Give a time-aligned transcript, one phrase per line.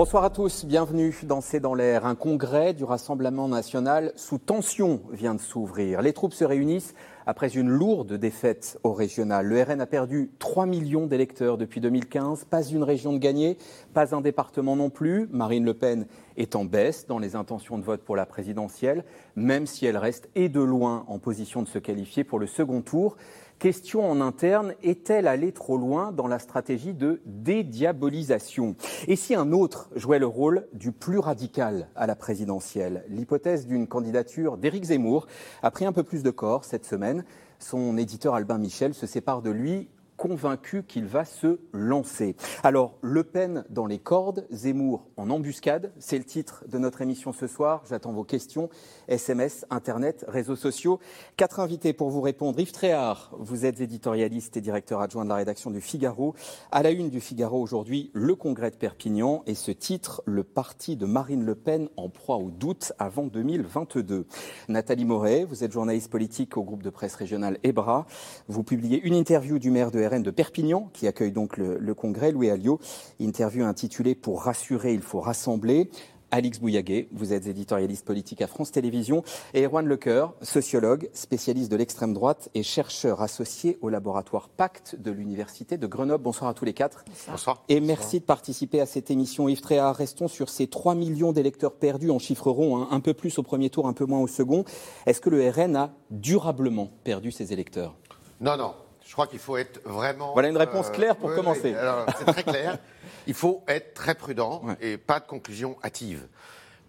[0.00, 2.06] Bonsoir à tous, bienvenue dans C'est dans l'air.
[2.06, 6.00] Un congrès du Rassemblement national sous tension vient de s'ouvrir.
[6.00, 6.94] Les troupes se réunissent
[7.26, 9.44] après une lourde défaite au régional.
[9.44, 13.58] Le RN a perdu 3 millions d'électeurs depuis 2015, pas une région de gagner,
[13.92, 15.28] pas un département non plus.
[15.32, 16.06] Marine Le Pen
[16.38, 19.04] est en baisse dans les intentions de vote pour la présidentielle,
[19.36, 22.80] même si elle reste et de loin en position de se qualifier pour le second
[22.80, 23.18] tour.
[23.60, 28.74] Question en interne, est-elle allée trop loin dans la stratégie de dédiabolisation?
[29.06, 33.04] Et si un autre jouait le rôle du plus radical à la présidentielle?
[33.10, 35.26] L'hypothèse d'une candidature d'Éric Zemmour
[35.62, 37.22] a pris un peu plus de corps cette semaine.
[37.58, 42.36] Son éditeur Albin Michel se sépare de lui convaincu qu'il va se lancer.
[42.62, 47.32] Alors, Le Pen dans les cordes, Zemmour en embuscade, c'est le titre de notre émission
[47.32, 47.82] ce soir.
[47.88, 48.68] J'attends vos questions,
[49.08, 51.00] SMS, Internet, réseaux sociaux.
[51.38, 52.60] Quatre invités pour vous répondre.
[52.60, 56.34] Yves Tréhard, vous êtes éditorialiste et directeur adjoint de la rédaction du Figaro.
[56.70, 60.96] À la une du Figaro aujourd'hui, le congrès de Perpignan et ce titre, le parti
[60.96, 64.26] de Marine Le Pen en proie au doute avant 2022.
[64.68, 68.04] Nathalie Moret, vous êtes journaliste politique au groupe de presse régional EBRA.
[68.48, 72.50] Vous publiez une interview du maire de de Perpignan, qui accueille donc le, congrès, Louis
[72.50, 72.80] Alliot.
[73.20, 75.88] Interview intitulée Pour rassurer, il faut rassembler.
[76.32, 81.76] Alix Bouillaguet, vous êtes éditorialiste politique à France Télévisions, et Erwan Lecoeur, sociologue, spécialiste de
[81.76, 86.22] l'extrême droite et chercheur associé au laboratoire Pacte de l'Université de Grenoble.
[86.22, 87.04] Bonsoir à tous les quatre.
[87.28, 87.64] Bonsoir.
[87.68, 89.48] Et merci de participer à cette émission.
[89.48, 92.88] Yves Tréa, restons sur ces 3 millions d'électeurs perdus en chiffres ronds, hein.
[92.92, 94.64] un peu plus au premier tour, un peu moins au second.
[95.06, 97.96] Est-ce que le RN a durablement perdu ses électeurs?
[98.40, 98.74] Non, non.
[99.10, 100.34] Je crois qu'il faut être vraiment.
[100.34, 101.74] Voilà une réponse euh, claire pour commencer.
[102.16, 102.78] c'est très clair.
[103.26, 106.28] Il faut être très prudent et pas de conclusion hâtive.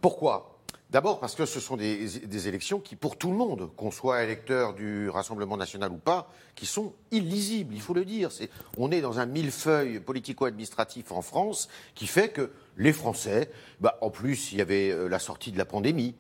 [0.02, 0.60] Pourquoi?
[0.92, 4.76] D'abord parce que ce sont des, élections qui, pour tout le monde, qu'on soit électeur
[4.76, 8.30] du Rassemblement national ou pas, qui sont illisibles, il faut le dire.
[8.78, 14.12] on est dans un millefeuille politico-administratif en France qui fait que les Français, bah, en
[14.12, 16.14] plus, il y avait euh, la sortie de la pandémie,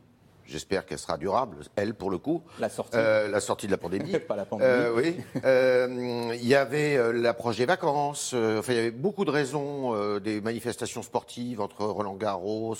[0.51, 2.43] J'espère qu'elle sera durable, elle, pour le coup.
[2.59, 2.97] La sortie.
[2.97, 4.19] Euh, la sortie de la pandémie.
[4.27, 4.69] Pas la pandémie.
[4.69, 5.15] Euh, oui.
[5.45, 8.33] Euh, il y avait l'approche des vacances.
[8.33, 12.75] enfin, il y avait beaucoup de raisons, des manifestations sportives entre Roland Garros,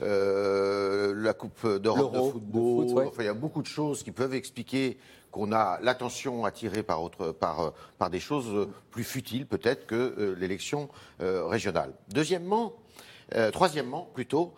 [0.00, 3.06] la Coupe d'Europe de football.
[3.06, 4.98] Enfin, il y a beaucoup de choses qui peuvent expliquer
[5.30, 10.88] qu'on a l'attention attirée par, autre, par, par des choses plus futiles peut-être que l'élection
[11.20, 11.92] régionale.
[12.08, 12.72] Deuxièmement,
[13.52, 14.52] troisièmement plutôt,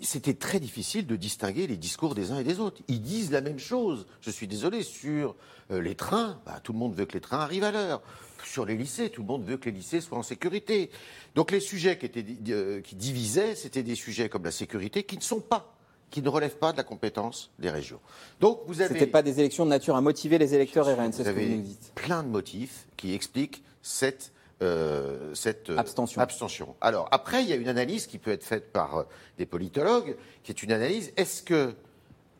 [0.00, 2.82] c'était très difficile de distinguer les discours des uns et des autres.
[2.88, 4.06] Ils disent la même chose.
[4.20, 5.34] Je suis désolé, sur
[5.70, 8.02] euh, les trains, bah, tout le monde veut que les trains arrivent à l'heure.
[8.44, 10.90] Sur les lycées, tout le monde veut que les lycées soient en sécurité.
[11.34, 15.16] Donc les sujets qui, étaient, euh, qui divisaient, c'était des sujets comme la sécurité qui
[15.16, 15.74] ne sont pas
[16.10, 18.00] qui ne relèvent pas de la compétence des régions.
[18.40, 18.94] Donc vous avez.
[18.94, 21.56] C'était pas des élections de nature à motiver les électeurs RN, c'est ce que vous
[21.56, 21.92] nous dites.
[21.94, 26.20] Plein de motifs qui expliquent cette euh, cette euh, abstention.
[26.20, 26.76] abstention.
[26.80, 29.02] Alors après, il y a une analyse qui peut être faite par euh,
[29.38, 31.74] des politologues, qui est une analyse est-ce que,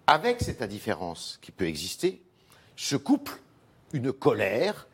[0.09, 2.21] avec cette indifférence qui peut exister,
[2.75, 3.39] se couple
[3.93, 4.89] une colère,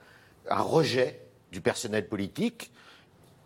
[0.51, 1.21] un rejet
[1.51, 2.71] du personnel politique,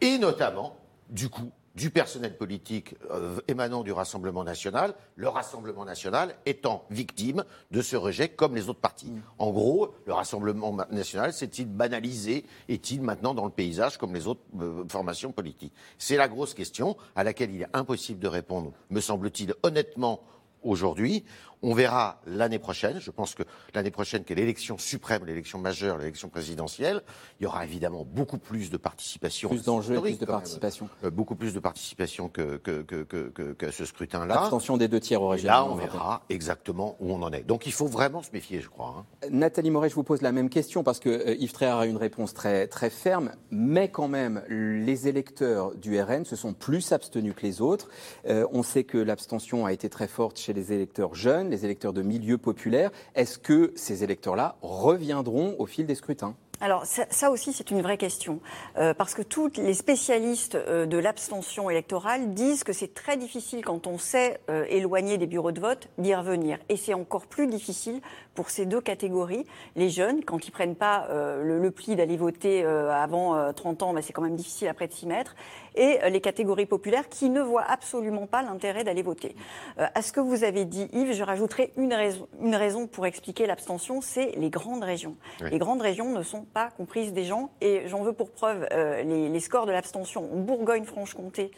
[0.01, 0.77] et notamment,
[1.09, 7.45] du coup, du personnel politique euh, émanant du Rassemblement national, le Rassemblement national étant victime
[7.71, 9.07] de ce rejet comme les autres partis.
[9.07, 9.23] Mm.
[9.39, 14.41] En gros, le Rassemblement national s'est-il banalisé Est-il maintenant dans le paysage comme les autres
[14.61, 15.73] euh, formations politiques?
[15.99, 20.21] C'est la grosse question à laquelle il est impossible de répondre, me semble-t-il, honnêtement
[20.65, 21.25] aujourd'hui.
[21.63, 23.01] On verra l'année prochaine.
[23.01, 23.43] Je pense que
[23.75, 27.03] l'année prochaine, qui est l'élection suprême, l'élection majeure, l'élection présidentielle,
[27.41, 29.49] il y aura évidemment beaucoup plus de participation.
[29.49, 30.89] Plus d'enjeux, plus de participation.
[31.05, 34.27] Euh, beaucoup plus de participation que, que, que, que, que ce scrutin-là.
[34.27, 35.65] L'abstention des deux tiers au régional.
[35.65, 37.43] Là, on verra exactement où on en est.
[37.43, 38.95] Donc il faut vraiment se méfier, je crois.
[38.99, 39.29] Hein.
[39.31, 41.97] Nathalie Moret, je vous pose la même question parce que euh, Yves Tréhard a une
[41.97, 47.35] réponse très, très ferme, mais quand même, les électeurs du RN se sont plus abstenus
[47.35, 47.89] que les autres.
[48.27, 51.93] Euh, on sait que l'abstention a été très forte chez les électeurs jeunes les électeurs
[51.93, 52.91] de milieux populaires.
[53.15, 56.35] Est-ce que ces électeurs-là reviendront au fil des scrutins?
[56.61, 58.41] Alors ça, aussi c'est une vraie question
[58.79, 63.65] euh, parce que tous les spécialistes euh, de l'abstention électorale disent que c'est très difficile
[63.65, 67.47] quand on sait euh, éloigner des bureaux de vote d'y revenir et c'est encore plus
[67.47, 68.01] difficile
[68.35, 69.47] pour ces deux catégories.
[69.77, 74.13] Les jeunes quand ils prennent pas le, pli d'aller voter avant 30 ans, mais c'est
[74.13, 75.35] quand même difficile après de s'y mettre
[75.79, 79.35] et euh, les catégories populaires qui ne voient absolument pas l'intérêt d'aller voter.
[79.79, 83.07] Euh, à ce que vous avez dit, Yves, je rajouterai une raison, une raison pour
[83.07, 85.17] expliquer l'abstention, c'est les grandes régions.
[85.41, 89.03] Les grandes régions ne sont pas comprises des gens et j'en veux pour preuve euh,
[89.03, 91.53] les, les scores de l'abstention en Bourgogne-Franche-Comté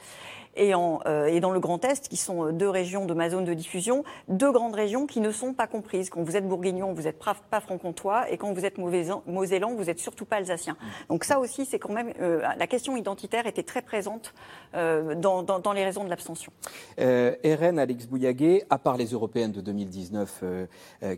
[0.56, 3.54] et, en, et dans le Grand Est, qui sont deux régions de ma zone de
[3.54, 6.10] diffusion, deux grandes régions qui ne sont pas comprises.
[6.10, 9.98] Quand vous êtes bourguignon, vous n'êtes pas franc-comtois, et quand vous êtes mosellan, vous n'êtes
[9.98, 10.76] surtout pas alsacien.
[11.08, 14.34] Donc ça aussi, c'est quand même la question identitaire était très présente
[14.74, 16.52] dans, dans, les raisons de l'abstention.
[16.98, 20.44] RN, Alex Bouillaguet, à part les européennes de 2019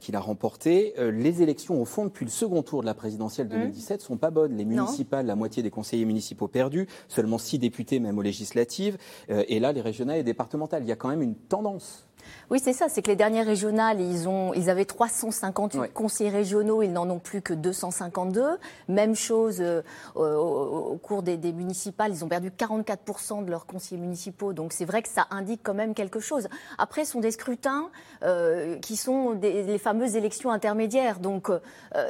[0.01, 4.01] qu'il a remportées, les élections au fond depuis le second tour de la présidentielle 2017
[4.01, 4.05] mmh.
[4.05, 4.57] sont pas bonnes.
[4.57, 9.22] Les municipales, la moitié des conseillers municipaux perdus, seulement six députés même aux législatives, euh,
[9.29, 10.83] et là les régionales et départementales.
[10.83, 12.09] Il y a quand même une tendance.
[12.51, 12.89] Oui, c'est ça.
[12.89, 17.19] C'est que les dernières régionales, ils, ont, ils avaient 358 conseillers régionaux, ils n'en ont
[17.19, 18.59] plus que 252.
[18.89, 19.83] Même chose euh,
[20.15, 24.53] au, cours des, municipales, ils ont perdu 44% de leurs conseillers municipaux.
[24.53, 26.49] Donc c'est vrai que ça indique quand même quelque chose.
[26.79, 27.89] Après, ce sont des scrutins
[28.23, 31.19] euh, qui sont des, les fameuses élections intermédiaires.
[31.21, 31.59] Donc euh,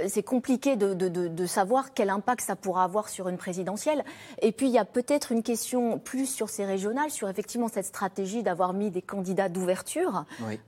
[0.08, 4.05] c'est compliqué de, de, savoir quel impact ça pourra avoir sur une présidentielle.
[4.41, 7.87] Et puis il y a peut-être une question plus sur ces régionales, sur effectivement cette
[7.87, 10.02] stratégie d'avoir mis des candidats d'ouverture.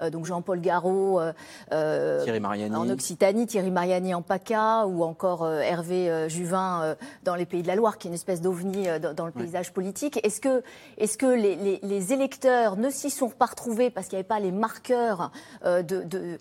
[0.01, 1.33] Euh, donc Jean-Paul Garot euh,
[1.73, 2.41] euh,
[2.75, 7.77] en Occitanie, Thierry Mariani en PACA ou encore Hervé Juvin dans les Pays de la
[7.77, 8.87] Loire, qui est une espèce d'ovni
[9.17, 10.21] dans, le paysage politique.
[10.23, 10.63] Est-ce que,
[10.99, 14.53] est que les, électeurs ne s'y sont pas retrouvés parce qu'il n'y avait pas les
[14.53, 15.31] marqueurs
[15.65, 16.39] de,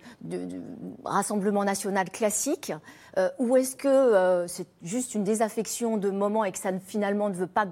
[1.06, 2.74] Rassemblement national classique?
[3.38, 7.48] Ou est-ce que c'est juste une désaffection de moment et que ça finalement ne veut
[7.48, 7.68] pas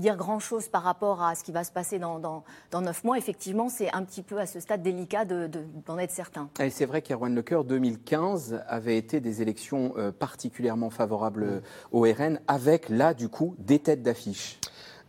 [0.00, 2.42] dire grand-chose par rapport à ce qui va se passer dans,
[2.80, 6.48] neuf mois, effectivement, c'est un petit peu à ce stade délicat d'en être certain.
[6.58, 11.60] Et c'est vrai qu'Erwan Lecoeur, 2015, avait été des élections euh, particulièrement favorables euh,
[11.92, 14.58] au RN, avec là, du coup, des têtes d'affiche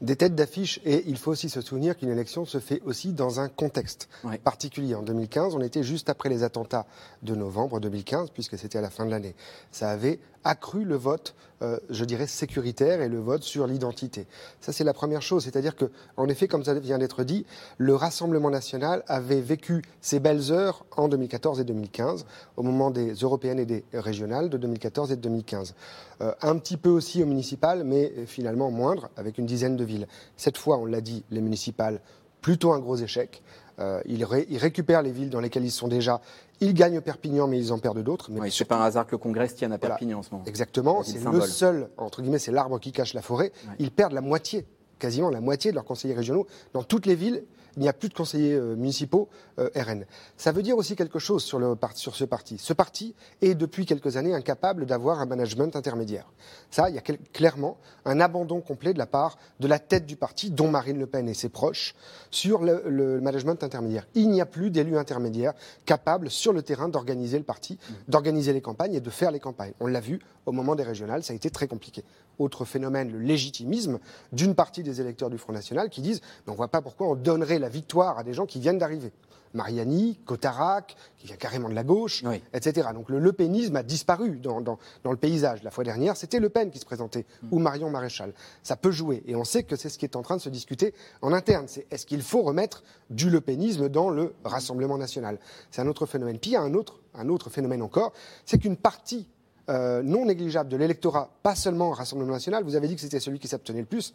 [0.01, 3.39] des têtes d'affiche et il faut aussi se souvenir qu'une élection se fait aussi dans
[3.39, 4.09] un contexte
[4.43, 4.95] particulier.
[4.95, 6.85] En 2015, on était juste après les attentats
[7.21, 9.35] de novembre 2015, puisque c'était à la fin de l'année.
[9.71, 14.27] Ça avait accru le vote, euh, je dirais, sécuritaire et le vote sur l'identité.
[14.59, 15.43] Ça, c'est la première chose.
[15.43, 17.45] C'est-à-dire que, en effet, comme ça vient d'être dit,
[17.77, 22.25] le Rassemblement national avait vécu ses belles heures en 2014 et 2015,
[22.57, 25.75] au moment des européennes et des régionales de 2014 et de 2015.
[26.21, 30.07] Euh, un petit peu aussi au municipal, mais finalement moindre, avec une dizaine de villes.
[30.37, 32.01] Cette fois, on l'a dit, les municipales,
[32.41, 33.41] plutôt un gros échec.
[33.79, 34.25] Euh, ils,
[34.57, 36.21] récupèrent les villes dans lesquelles ils sont déjà.
[36.61, 38.29] Ils gagnent Perpignan, mais ils en perdent d'autres.
[38.31, 40.45] Mais oui, c'est pas un hasard que le Congrès tienne à Perpignan en ce moment.
[40.45, 43.51] Exactement, c'est le seul, entre guillemets, c'est l'arbre qui cache la forêt.
[43.79, 44.65] Ils perdent la moitié,
[44.99, 47.43] quasiment la moitié de leurs conseillers régionaux dans toutes les villes
[47.77, 49.29] il n'y a plus de conseillers euh, municipaux
[49.59, 50.05] euh, RN.
[50.37, 52.57] Ça veut dire aussi quelque chose sur, le, sur ce parti.
[52.57, 56.25] Ce parti est depuis quelques années incapable d'avoir un management intermédiaire.
[56.69, 60.15] Ça, il y a clairement un abandon complet de la part de la tête du
[60.15, 61.95] parti, dont Marine Le Pen et ses proches,
[62.29, 64.07] sur le, management intermédiaire.
[64.15, 65.53] Il n'y a plus d'élus intermédiaires
[65.85, 67.77] capables sur le terrain d'organiser le parti,
[68.07, 69.73] d'organiser les campagnes et de faire les campagnes.
[69.79, 72.03] On l'a vu au moment des régionales, ça a été très compliqué.
[72.41, 73.99] Autre phénomène, le légitimisme
[74.31, 77.15] d'une partie des électeurs du Front National qui disent on ne voit pas pourquoi on
[77.15, 79.11] donnerait la victoire à des gens qui viennent d'arriver.
[79.53, 82.23] Mariani, Cotarac, qui vient carrément de la gauche,
[82.53, 82.89] etc.
[82.93, 85.63] Donc le Le Penisme a disparu dans, le paysage.
[85.63, 87.47] La fois dernière, c'était Le Pen qui se présentait, mm.
[87.51, 88.33] ou Marion Maréchal.
[88.63, 89.23] Ça peut jouer.
[89.27, 91.65] Et on sait que c'est ce qui est en train de se discuter en interne.
[91.67, 95.37] C'est est-ce qu'il faut remettre du Le Penisme dans le Rassemblement national?
[95.69, 96.39] C'est un autre phénomène.
[96.39, 98.13] Puis il y a un autre, un autre phénomène encore,
[98.45, 99.27] c'est qu'une partie
[99.71, 103.19] euh, non négligeable de l'électorat, pas seulement au Rassemblement national, vous avez dit que c'était
[103.19, 104.13] celui qui s'abstenait le plus,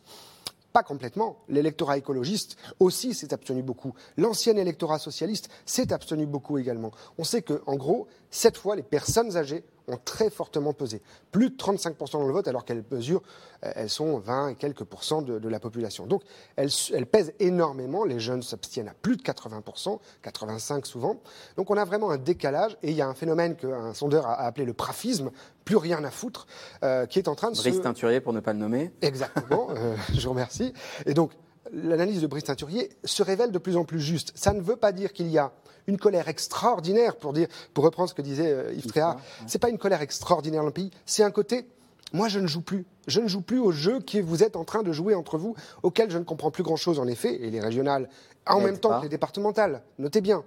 [0.73, 1.39] pas complètement.
[1.49, 3.95] L'électorat écologiste aussi s'est abstenu beaucoup.
[4.19, 6.93] L'ancien électorat socialiste s'est abstenu beaucoup également.
[7.17, 11.01] On sait qu'en gros, cette fois, les personnes âgées ont très fortement pesé.
[11.31, 13.23] Plus de 35% dans le vote, alors qu'elles mesurent,
[13.65, 16.07] euh, elles sont 20 et quelques pourcents de, la population.
[16.07, 16.23] Donc
[16.57, 16.71] elles,
[17.07, 18.05] pèsent énormément.
[18.05, 21.21] Les jeunes s'abstiennent à plus de 80%, 85% souvent.
[21.57, 24.41] Donc on a vraiment un décalage et il y a un phénomène qu'un sondeur a
[24.41, 25.31] appelé le prafisme,
[25.65, 26.47] plus rien à foutre,
[26.83, 28.93] euh, qui est en train de Brice Teinturier, pour ne pas le nommer.
[29.03, 30.73] Exactement, euh, je vous remercie.
[31.07, 31.33] Et donc
[31.73, 34.33] l'analyse de Brice Teinturier se révèle de plus en plus juste.
[34.35, 35.53] Ça ne veut pas dire qu'il y a
[35.87, 39.17] une colère extraordinaire, pour, dire, pour reprendre ce que disait euh, Yves Tréhard.
[39.47, 41.67] Ce n'est pas une colère extraordinaire dans le pays, c'est un côté
[42.13, 42.87] moi, je ne joue plus.
[43.09, 45.55] Je ne joue plus au jeu que vous êtes en train de jouer entre vous,
[45.83, 48.09] auquel je ne comprends plus grand-chose, en effet, et les régionales,
[48.47, 49.83] en même temps que les départementales.
[49.99, 50.45] Notez bien,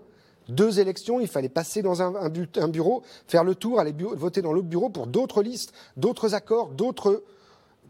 [0.47, 4.67] deux élections, il fallait passer dans un, bureau, faire le tour, aller voter dans l'autre
[4.67, 7.23] bureau pour d'autres listes, d'autres accords, d'autres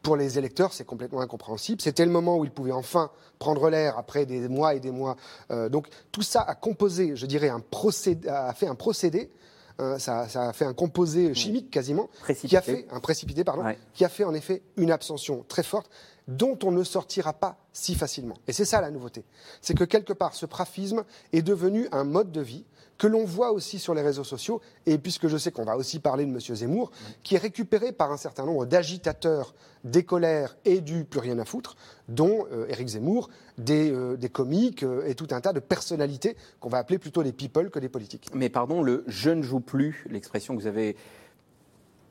[0.01, 1.81] pour les électeurs, c'est complètement incompréhensible.
[1.81, 5.15] C'était le moment où ils pouvaient enfin prendre l'air après des mois et des mois.
[5.51, 9.31] Euh, donc tout ça a composé, je dirais, un procédé, a fait un procédé.
[9.79, 13.63] Euh, ça, a fait un composé chimique quasiment, qui a fait un précipité, pardon,
[13.93, 15.89] qui a fait en effet une abstention très forte
[16.27, 18.35] dont on ne sortira pas si facilement.
[18.47, 19.23] Et c'est ça la nouveauté.
[19.61, 22.65] C'est que quelque part, ce prafisme est devenu un mode de vie
[22.99, 25.99] que l'on voit aussi sur les réseaux sociaux, et puisque je sais qu'on va aussi
[25.99, 26.39] parler de M.
[26.39, 26.91] Zemmour,
[27.23, 31.45] qui est récupéré par un certain nombre d'agitateurs des colères et du plus rien à
[31.45, 31.77] foutre,
[32.09, 36.35] dont euh, Éric Zemmour, des, euh, des comiques euh, et tout un tas de personnalités
[36.59, 38.29] qu'on va appeler plutôt des people que des politiques.
[38.33, 40.97] Mais pardon, le je ne joue plus, l'expression que vous avez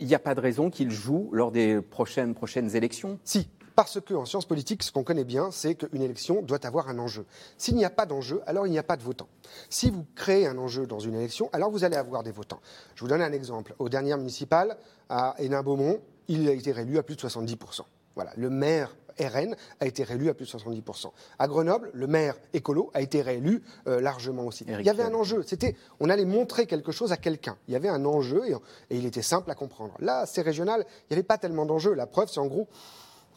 [0.01, 3.19] il n'y a pas de raison qu'il joue lors des prochaines, prochaines élections?
[3.25, 6.99] Si, parce qu'en sciences politiques, ce qu'on connaît bien, c'est qu'une élection doit avoir un
[6.99, 7.25] enjeu.
[7.59, 9.29] S'il n'y a pas d'enjeu, alors il n'y a pas de votants.
[9.71, 12.59] Si vous créez un enjeu dans une élection, alors vous allez avoir des votants.
[12.97, 13.77] Je vous donne un exemple.
[13.79, 14.77] Aux dernières municipales,
[15.09, 17.83] à Hénin-Beaumont, il a été réélu à plus de 70%.
[18.17, 21.13] Voilà, le maire RN a été réélu à plus de 70%.
[21.39, 24.65] À Grenoble, le maire écolo a été réélu euh, largement aussi.
[24.69, 25.45] il y avait un enjeu.
[25.47, 27.57] C'était, on allait montrer quelque chose à quelqu'un.
[27.69, 28.55] Il y avait un enjeu et,
[28.91, 29.95] et il était simple à comprendre.
[30.01, 31.95] Là, c'est régional, il n'y avait pas tellement d'enjeux.
[31.95, 32.67] La preuve, c'est en gros,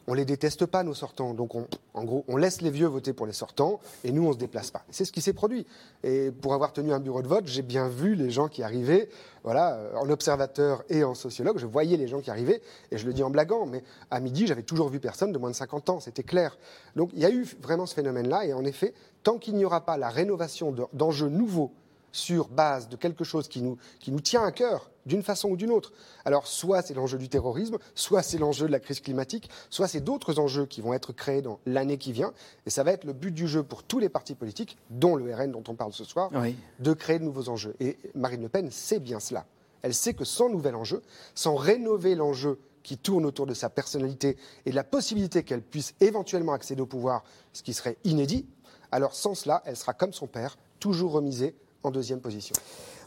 [0.08, 1.34] on les déteste pas, nos sortants.
[1.34, 4.38] Donc, en gros, on laisse les vieux voter pour les sortants et nous, on se
[4.38, 4.84] déplace pas.
[4.90, 5.66] C'est ce qui s'est produit.
[6.04, 9.10] Et pour avoir tenu un bureau de vote, j'ai bien vu les gens qui arrivaient,
[9.44, 13.14] voilà, en observateur et en sociologue, je voyais les gens qui arrivaient, et je le
[13.14, 16.00] dis en blaguant, mais à midi, j'avais toujours vu personne de moins de 50 ans,
[16.00, 16.58] c'était clair.
[16.96, 18.94] Donc, il y a eu vraiment ce phénomène-là, et en effet,
[19.24, 21.72] tant qu'il n'y aura pas la rénovation d'enjeux nouveaux
[22.12, 25.58] sur base de quelque chose qui nous, qui nous tient à cœur, d'une façon ou
[25.58, 25.92] d'une autre.
[26.26, 30.02] Alors, soit c'est l'enjeu du terrorisme, soit c'est l'enjeu de la crise climatique, soit c'est
[30.02, 32.34] d'autres enjeux qui vont être créés dans l'année qui vient.
[32.66, 35.34] Et ça va être le but du jeu pour tous les partis politiques, dont le
[35.34, 36.32] RN dont on parle ce soir,
[36.80, 37.76] de créer de nouveaux enjeux.
[37.80, 39.46] Et Marine Le Pen sait bien cela.
[39.82, 41.02] Elle sait que sans nouvel enjeu,
[41.34, 45.94] sans rénover l'enjeu qui tourne autour de sa personnalité et de la possibilité qu'elle puisse
[46.00, 48.46] éventuellement accéder au pouvoir, ce qui serait inédit,
[48.92, 52.54] alors sans cela, elle sera comme son père, toujours remisée en deuxième position.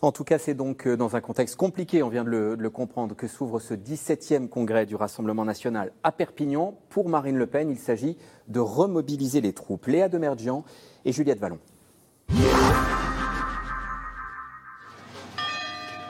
[0.02, 3.14] En tout cas, c'est donc euh, dans un contexte compliqué, on vient de le, comprendre,
[3.16, 6.78] que s'ouvre ce 17e congrès du Rassemblement national à Perpignan.
[6.90, 8.16] Pour Marine Le Pen, il s'agit
[8.48, 9.86] de remobiliser les troupes.
[9.86, 10.64] Léa Demerdian
[11.04, 11.58] et Juliette Vallon.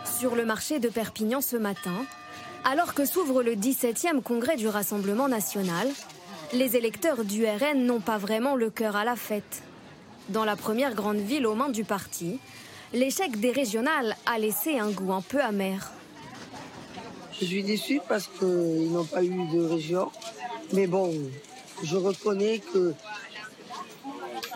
[0.05, 2.05] Sur le marché de Perpignan ce matin,
[2.65, 5.89] alors que s'ouvre le 17e congrès du Rassemblement national,
[6.53, 9.63] les électeurs du RN n'ont pas vraiment le cœur à la fête.
[10.31, 12.39] Dans la première grande ville aux mains du parti,
[12.93, 15.91] l'échec des régionales a laissé un goût un peu amer.
[17.39, 20.11] Je suis déçu parce qu'ils n'ont pas eu de région.
[20.73, 21.13] Mais bon,
[21.83, 22.95] je reconnais que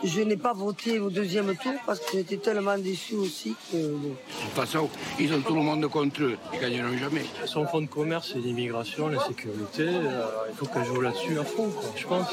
[0.04, 3.76] je n'ai pas voté au deuxième tour parce que j'étais tellement déçu aussi que.
[3.76, 6.38] De toute façon, ils ont tout le monde contre eux.
[6.54, 7.25] Ils gagneront jamais.
[7.44, 11.44] Son fonds de commerce et l'immigration, la sécurité, euh, il faut qu'elle joue là-dessus à
[11.44, 12.28] fond, je pense.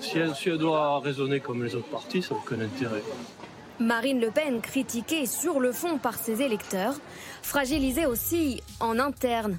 [0.00, 3.02] Si elle, doit raisonner comme les autres partis, ça n'a aucun intérêt.
[3.78, 6.94] Marine Le Pen critiquée sur le fond par ses électeurs,
[7.42, 9.58] fragilisée aussi en interne.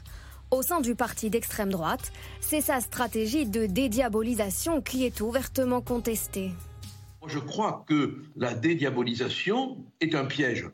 [0.50, 6.52] Au sein du parti d'extrême droite, c'est sa stratégie de dédiabolisation qui est ouvertement contestée.
[7.28, 10.70] Je crois que la dédiabolisation est un piège.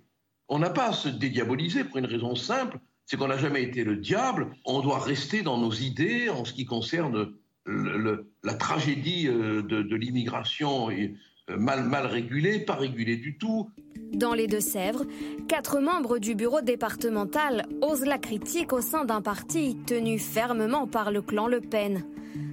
[0.48, 3.84] On n'a pas à se dédiaboliser pour une raison simple, c'est qu'on n'a jamais été
[3.84, 4.56] le diable.
[4.66, 7.34] On doit rester dans nos idées en ce qui concerne
[7.66, 13.70] la tragédie euh, de, l'immigration euh, mal, mal régulée, pas régulée du tout.
[14.14, 15.06] Dans les Deux-Sèvres,
[15.48, 21.12] quatre membres du bureau départemental osent la critique au sein d'un parti tenu fermement par
[21.12, 22.04] le clan Le Pen.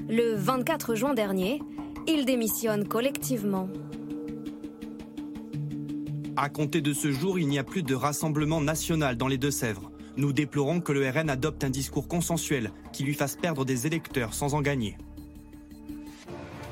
[0.09, 1.61] Le 24 juin dernier,
[2.09, 3.69] ils démissionnent collectivement.
[6.37, 9.91] À compter de ce jour, il n'y a plus de rassemblement national dans les Deux-Sèvres.
[10.17, 14.35] Nous déplorons que le RN adopte un discours consensuel qui lui fasse perdre des électeurs
[14.35, 14.97] sans en gagner.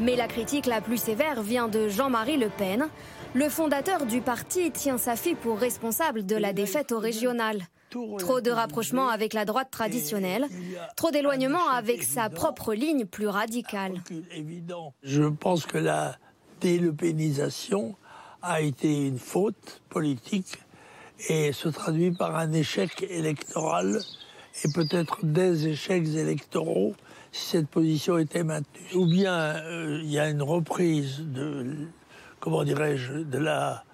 [0.00, 2.88] Mais la critique la plus sévère vient de Jean-Marie Le Pen.
[3.34, 7.66] Le fondateur du parti tient sa fille pour responsable de la défaite au régional.
[8.18, 10.46] Trop de rapprochement avec la droite traditionnelle,
[10.94, 13.94] trop d'éloignement avec sa propre ligne plus radicale.
[15.02, 16.16] Je pense que la
[16.60, 17.96] délepénisation
[18.42, 20.58] a été une faute politique
[21.28, 24.00] et se traduit par un échec électoral
[24.64, 26.94] et peut-être des échecs électoraux
[27.32, 28.94] si cette position était maintenue.
[28.94, 31.74] Ou bien euh, il y a une reprise de,
[32.40, 33.84] comment dirais-je, de la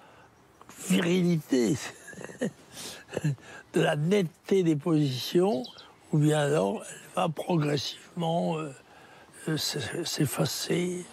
[0.87, 1.75] virilité,
[3.73, 5.63] de la netteté des positions,
[6.11, 8.71] ou bien alors elle va progressivement euh,
[9.49, 11.05] euh, s'effacer.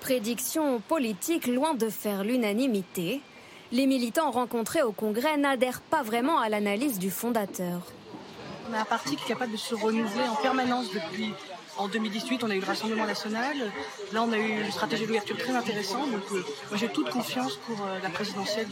[0.00, 3.20] Prédiction politique loin de faire l'unanimité
[3.72, 7.80] les militants rencontrés au Congrès n'adhèrent pas vraiment à l'analyse du fondateur.
[8.70, 11.32] On a un parti qui est capable de se renouveler en permanence depuis.
[11.76, 13.56] En 2018, on a eu le Rassemblement national.
[14.12, 16.10] Là, on a eu une stratégie d'ouverture très intéressante.
[16.12, 18.68] Donc, euh, moi, j'ai toute confiance pour euh, la présidentielle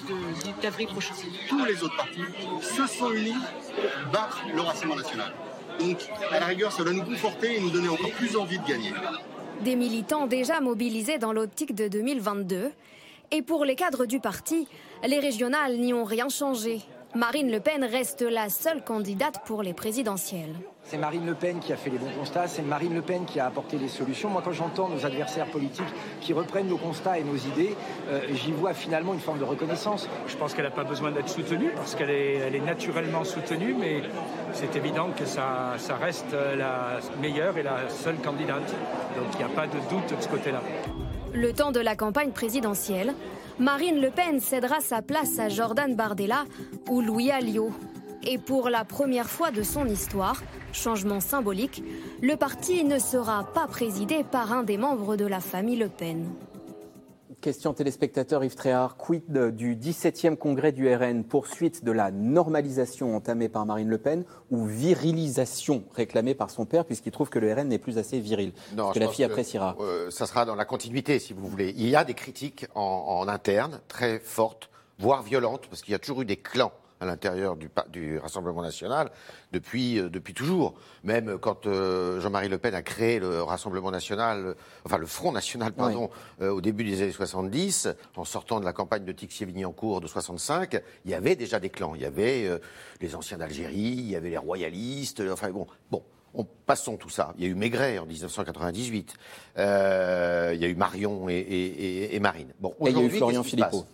[0.63, 1.15] d'avril prochain.
[1.49, 2.23] Tous les autres partis
[2.61, 3.35] se sont unis
[3.75, 5.33] pour battre le Rassemblement national.
[5.81, 5.99] Donc,
[6.31, 8.93] à la rigueur, ça va nous conforter et nous donner encore plus envie de gagner.
[9.63, 12.71] Des militants déjà mobilisés dans l'optique de 2022.
[13.35, 14.69] Et pour les cadres du parti,
[15.09, 16.83] les régionales n'y ont rien changé.
[17.15, 20.55] Marine Le Pen reste la seule candidate pour les présidentielles.
[20.85, 23.41] C'est Marine Le Pen qui a fait les bons constats, c'est Marine Le Pen qui
[23.41, 24.29] a apporté les solutions.
[24.29, 27.75] Moi, quand j'entends nos adversaires politiques qui reprennent nos constats et nos idées,
[28.11, 30.11] euh, j'y vois finalement une forme de reconnaissance.
[30.27, 33.75] Je pense qu'elle n'a pas besoin d'être soutenue parce qu'elle est, elle est naturellement soutenue,
[33.79, 34.03] mais
[34.53, 38.75] c'est évident que ça, ça reste la meilleure et la seule candidate.
[39.17, 40.61] Donc il n'y a pas de doute de ce côté-là.
[41.35, 43.15] Le temps de la campagne présidentielle,
[43.59, 46.45] Marine Le Pen cédera sa place à Jordan Bardella
[46.91, 47.71] ou Louis Alliot.
[48.23, 50.43] Et pour la première fois de son histoire,
[50.75, 51.83] changement symbolique,
[52.21, 56.27] le parti ne sera pas présidé par un des membres de la famille Le Pen.
[57.43, 63.49] Question téléspectateur Yves Tréhard, quid du 17e congrès du RN Poursuite de la normalisation entamée
[63.49, 67.67] par Marine Le Pen ou virilisation réclamée par son père puisqu'il trouve que le RN
[67.67, 68.53] n'est plus assez viril?
[68.77, 69.77] Non, que la fille appréciera.
[69.81, 71.75] Euh, ça sera dans la continuité si vous voulez.
[71.77, 74.71] Il y a des critiques en, en interne très fortes,
[75.01, 76.71] voire violentes, parce qu'il y a toujours eu des clans
[77.03, 79.11] à l'intérieur du, du, Rassemblement national
[79.51, 80.75] depuis, euh, depuis toujours.
[81.03, 84.55] Même quand euh, Jean-Marie Le Pen a créé le Rassemblement national, euh,
[84.85, 86.47] enfin le Front national, pardon, oui.
[86.47, 91.11] au début des années 70, en sortant de la campagne de Tixier-Vigny-en-Cour de 65, il
[91.11, 91.95] y avait déjà des clans.
[91.97, 92.49] Il y avait
[93.01, 96.03] les anciens d'Algérie, il y avait les royalistes, enfin bon, bon.
[96.35, 97.35] On, passons tout ça.
[97.37, 99.13] Il y a eu Maigret en 1998.
[99.59, 102.55] Euh, il y a eu Marion et, et, et Marine.
[102.59, 103.85] Bon, et il y a eu Florian Philippot.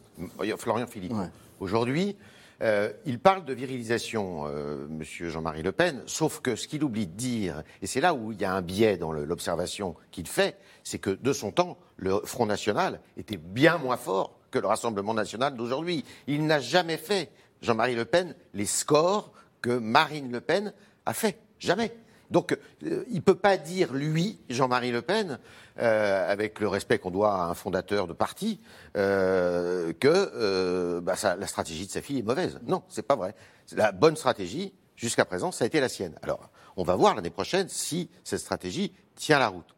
[0.56, 1.16] Florian Philippot.
[1.16, 1.30] Ouais.
[1.58, 2.16] Aujourd'hui,
[2.60, 7.06] euh, il parle de virilisation, euh, Monsieur Jean-Marie Le Pen, sauf que ce qu'il oublie
[7.06, 10.56] de dire, et c'est là où il y a un biais dans l'observation qu'il fait,
[10.82, 15.14] c'est que de son temps, le Front National était bien moins fort que le Rassemblement
[15.14, 16.04] National d'aujourd'hui.
[16.26, 17.30] Il n'a jamais fait,
[17.62, 20.72] Jean-Marie Le Pen, les scores que Marine Le Pen
[21.06, 21.38] a fait.
[21.58, 21.92] Jamais.
[22.30, 25.38] Donc, euh, il ne peut pas dire, lui, Jean-Marie Le Pen,
[25.78, 28.60] euh, avec le respect qu'on doit à un fondateur de parti,
[28.96, 32.58] euh, que bah, la stratégie de sa fille est mauvaise.
[32.66, 33.34] Non, c'est pas vrai.
[33.72, 36.14] La bonne stratégie, jusqu'à présent, ça a été la sienne.
[36.22, 39.74] Alors, on va voir l'année prochaine si cette stratégie tient la route.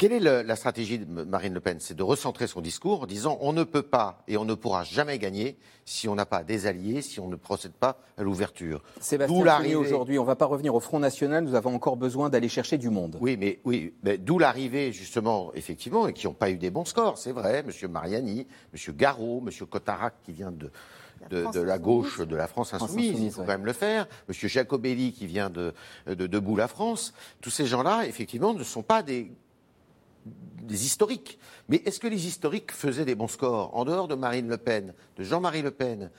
[0.00, 1.76] Quelle est le, la stratégie de Marine Le Pen?
[1.78, 4.82] C'est de recentrer son discours en disant on ne peut pas et on ne pourra
[4.82, 8.82] jamais gagner si on n'a pas des alliés, si on ne procède pas à l'ouverture.
[8.98, 12.48] Sébastien aujourd'hui, on ne va pas revenir au Front National, nous avons encore besoin d'aller
[12.48, 13.18] chercher du monde.
[13.20, 17.18] Oui, mais oui, d'où l'arrivée justement, effectivement, et qui n'ont pas eu des bons scores,
[17.18, 17.90] c'est vrai, M.
[17.90, 18.94] Mariani, M.
[18.96, 19.66] Garot, M.
[19.66, 20.70] Cotarac qui vient de,
[21.28, 23.46] de, de, la gauche de la France insoumise, il faut ouais.
[23.46, 24.08] quand même le faire.
[24.28, 25.74] Monsieur Jacobelli qui vient de,
[26.06, 27.12] de Debout la France.
[27.42, 29.30] Tous ces gens-là, effectivement, ne sont pas des
[30.24, 31.38] des historiques.
[31.68, 34.94] Mais est-ce que les historiques faisaient des bons scores En dehors de Marine Le Pen,
[35.16, 36.10] de Jean-Marie Le Pen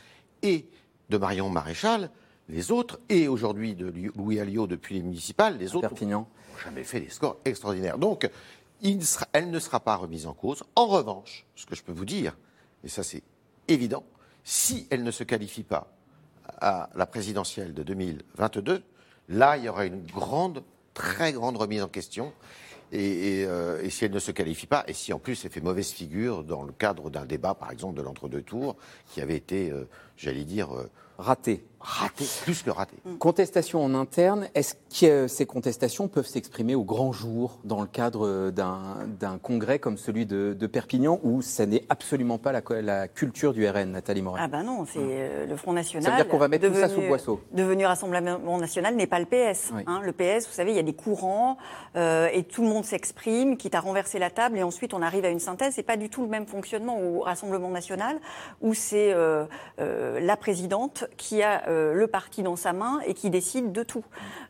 [0.42, 0.66] et
[1.10, 2.10] de Marion Maréchal,
[2.50, 6.28] les autres, et aujourd'hui de Louis Alliot depuis les municipales, les autres n'ont
[6.64, 7.98] jamais fait des scores extraordinaires.
[7.98, 8.30] Donc,
[9.02, 10.64] sera, elle ne sera pas remise en cause.
[10.76, 12.36] En revanche, ce que je peux vous dire,
[12.84, 13.24] et ça c'est
[13.68, 14.04] évident,
[14.44, 15.94] si elle ne se qualifie pas
[16.60, 18.84] à la présidentielle de 2022,
[19.30, 22.34] là, il y aura une grande, très grande remise en question.
[22.94, 25.92] Euh, et, si elle ne se qualifie pas, et si en plus elle fait mauvaise
[25.92, 28.76] figure dans le cadre d'un débat, par exemple, de l'entre-deux tours,
[29.08, 29.88] qui avait été, euh,
[30.22, 31.66] j'allais dire, euh, raté.
[31.84, 32.96] Raté, plus que raté.
[33.18, 38.52] Contestation en interne, est-ce que ces contestations peuvent s'exprimer au grand jour dans le cadre
[38.52, 43.54] d'un congrès comme celui de, de Perpignan, où ça n'est absolument pas la, la, culture
[43.54, 45.50] du RN, Nathalie Morin Ah ben non, c'est hum.
[45.50, 46.04] le Front National.
[46.04, 47.42] Ça veut dire qu'on va mettre devenu, tout ça sous boisseau.
[47.52, 49.72] Devenu Rassemblement National n'est pas le PS.
[49.74, 49.82] Oui.
[49.88, 50.02] Hein.
[50.04, 51.58] Le PS, vous savez, il y a des courants,
[51.96, 55.26] euh, et tout le monde s'exprime, quitte à renverser la table, et ensuite on arrive
[55.26, 55.74] à une synthèse.
[55.76, 58.20] C'est pas du tout le même fonctionnement au Rassemblement National,
[58.62, 59.46] où c'est euh,
[59.80, 63.84] euh, la présidente qui a euh, le parti dans sa main et qui décide de
[63.84, 64.04] tout.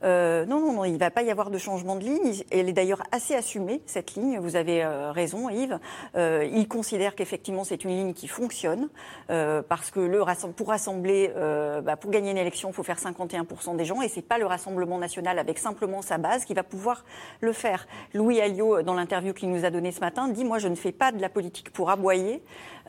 [0.04, 2.43] Euh, non, non, non, il ne va pas y avoir de changement de ligne.
[2.52, 4.39] Elle est d'ailleurs assez assumée, cette ligne.
[4.39, 5.80] Vous avez euh, raison, Yves.
[6.15, 8.89] il considère qu'effectivement, c'est une ligne qui fonctionne
[9.28, 11.32] parce que pour rassembler,
[11.84, 14.45] bah, pour gagner une élection, il faut faire 51% des gens et c'est pas le
[14.45, 17.06] Rassemblement national avec simplement sa base qui va pouvoir
[17.39, 17.88] le faire.
[18.13, 20.91] Louis Alliot, dans l'interview qu'il nous a donnée ce matin, dit Moi, je ne fais
[20.91, 22.41] pas de la politique pour aboyer.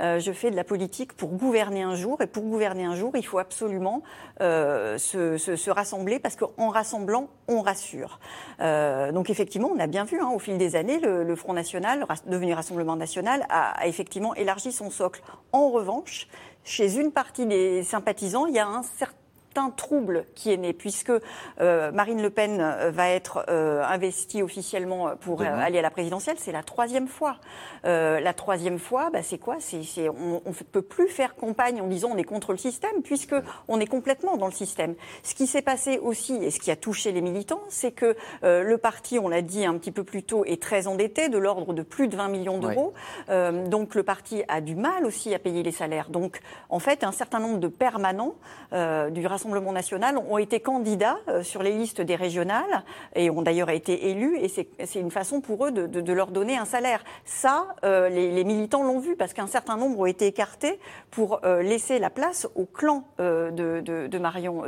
[0.02, 2.20] Euh, je fais de la politique pour gouverner un jour.
[2.20, 4.02] Et pour gouverner un jour, il faut absolument
[4.40, 8.18] euh, se, se, se, rassembler parce qu'en rassemblant, on rassure.
[8.60, 12.04] Euh, donc effectivement, on a bien vu hein, au fil des années, le, Front National,
[12.26, 15.22] devenu Rassemblement National, a, effectivement élargi son socle.
[15.52, 16.28] En revanche,
[16.64, 19.16] chez une partie des sympathisants, il y a un certain
[19.52, 21.12] certain trouble qui est né, puisque
[21.60, 22.58] Marine Le Pen
[22.90, 26.36] va être investie officiellement pour aller à la présidentielle.
[26.38, 27.36] C'est la troisième fois.
[27.84, 29.56] la troisième fois, bah, c'est quoi?
[29.60, 33.34] C'est, On ne peut plus faire campagne en disant on est contre le système, puisque
[33.68, 34.94] on est complètement dans le système.
[35.22, 38.76] Ce qui s'est passé aussi, et ce qui a touché les militants, c'est que le
[38.78, 41.82] parti, on l'a dit un petit peu plus tôt, est très endetté, de l'ordre de
[41.82, 42.94] plus de 20 millions d'euros.
[43.28, 46.08] donc le parti a du mal aussi à payer les salaires.
[46.08, 48.34] Donc en fait, un certain nombre de permanents
[48.72, 49.41] euh, du Rassemblement
[49.72, 54.38] national ont été candidats euh, sur les listes des régionales et ont d'ailleurs été élus.
[54.38, 57.02] Et c'est une façon pour eux de, leur donner un salaire.
[57.24, 60.78] Ça, euh, les, militants l'ont vu parce qu'un certain nombre ont été écartés
[61.10, 64.62] pour laisser la place au clan de, Marion,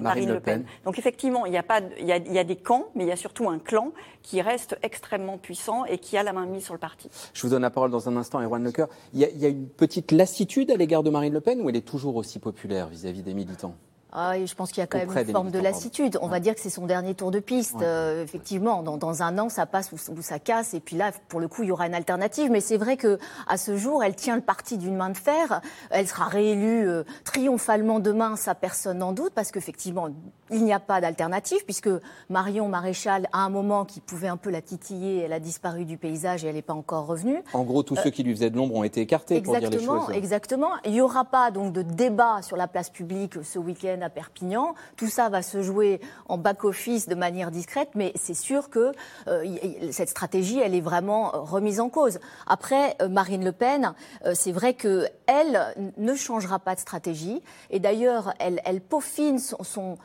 [0.00, 0.64] Marine, Le Pen.
[0.84, 3.04] Donc effectivement, il y, a pas, il, y a, il y a des camps, mais
[3.04, 3.92] il y a surtout un clan
[4.22, 7.08] qui reste extrêmement puissant et qui a la main mise sur le parti.
[7.32, 8.88] Je vous donne la parole dans un instant, Erwan Lecoeur.
[9.14, 11.60] Il y a, il y a une petite lassitude à l'égard de Marine Le Pen
[11.60, 13.74] ou elle est toujours aussi populaire vis-à-vis des militants?
[14.12, 16.18] Ah, je pense qu'il y a quand même une forme de lassitude.
[16.22, 17.76] On va dire que c'est son dernier tour de piste.
[17.82, 20.74] Euh, effectivement, dans, un an, ça passe ou, ça casse.
[20.74, 22.50] Et puis là, pour le coup, il y aura une alternative.
[22.50, 25.60] Mais c'est vrai que à ce jour, elle tient le parti d'une main de fer.
[25.90, 30.08] Elle sera réélue euh, triomphalement demain, ça personne n'en doute, parce qu'effectivement,
[30.50, 31.90] il n'y a pas d'alternative, puisque
[32.30, 35.98] Marion Maréchal, à un moment qui pouvait un peu la titiller, elle a disparu du
[35.98, 37.42] paysage et elle n'est pas encore revenue.
[37.52, 39.80] En gros, tous ceux qui lui faisaient de l'ombre ont été écartés, pour dire les
[39.80, 40.10] choses.
[40.12, 40.70] Exactement.
[40.84, 44.74] Il n'y aura pas donc de débat sur la place publique ce week-end à Perpignan.
[44.96, 48.92] Tout ça va se jouer en back-office de manière discrète, mais c'est sûr que
[49.28, 49.56] euh,
[49.92, 52.18] cette stratégie, elle est vraiment euh, remise en cause.
[52.46, 53.94] Après, euh, Marine Le Pen,
[54.34, 59.96] c'est vrai que elle ne changera pas de stratégie, et d'ailleurs, elle, elle peaufine son,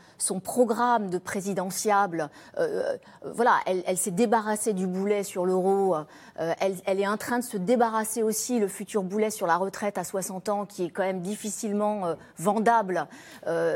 [0.43, 2.29] programme de présidentiable.
[3.23, 5.95] voilà, elle, elle s'est débarrassée du boulet sur l'euro.
[6.37, 9.97] Elle, elle, est en train de se débarrasser aussi le futur boulet sur la retraite
[9.97, 13.07] à 60 ans, qui est quand même difficilement vendable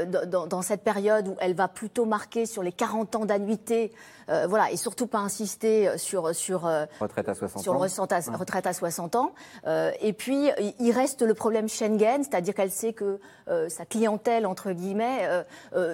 [0.06, 3.92] dans, cette période où elle va plutôt marquer sur les 40 ans d'annuité,
[4.30, 7.76] euh, voilà, et surtout pas insister sur sur euh, retraite à 60 sur ans.
[7.76, 9.34] Le retraite à 60 ans.
[9.68, 13.20] Euh, et puis il reste le problème Schengen, c'est-à-dire qu'elle sait que
[13.68, 15.46] sa clientèle entre guillemets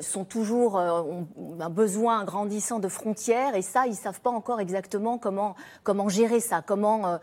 [0.02, 1.28] sont toujours ont
[1.60, 6.40] un besoin grandissant de frontières, et ça ils savent pas encore exactement comment comment gérer
[6.40, 7.20] ça, comment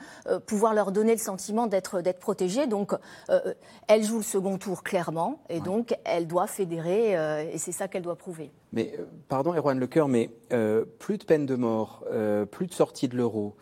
[0.46, 2.66] pouvoir leur donner le sentiment d'être d'être protégés.
[2.66, 2.92] Donc
[3.86, 7.88] elle joue le second tour clairement, et donc elle doit fédérer euh, et c'est ça
[7.88, 8.50] qu'elle doit prouver.
[8.72, 12.04] Mais euh, pardon, Erwan Lecoeur, mais euh, plus de peine de mort,
[12.50, 13.56] plus de sortie de l'euro,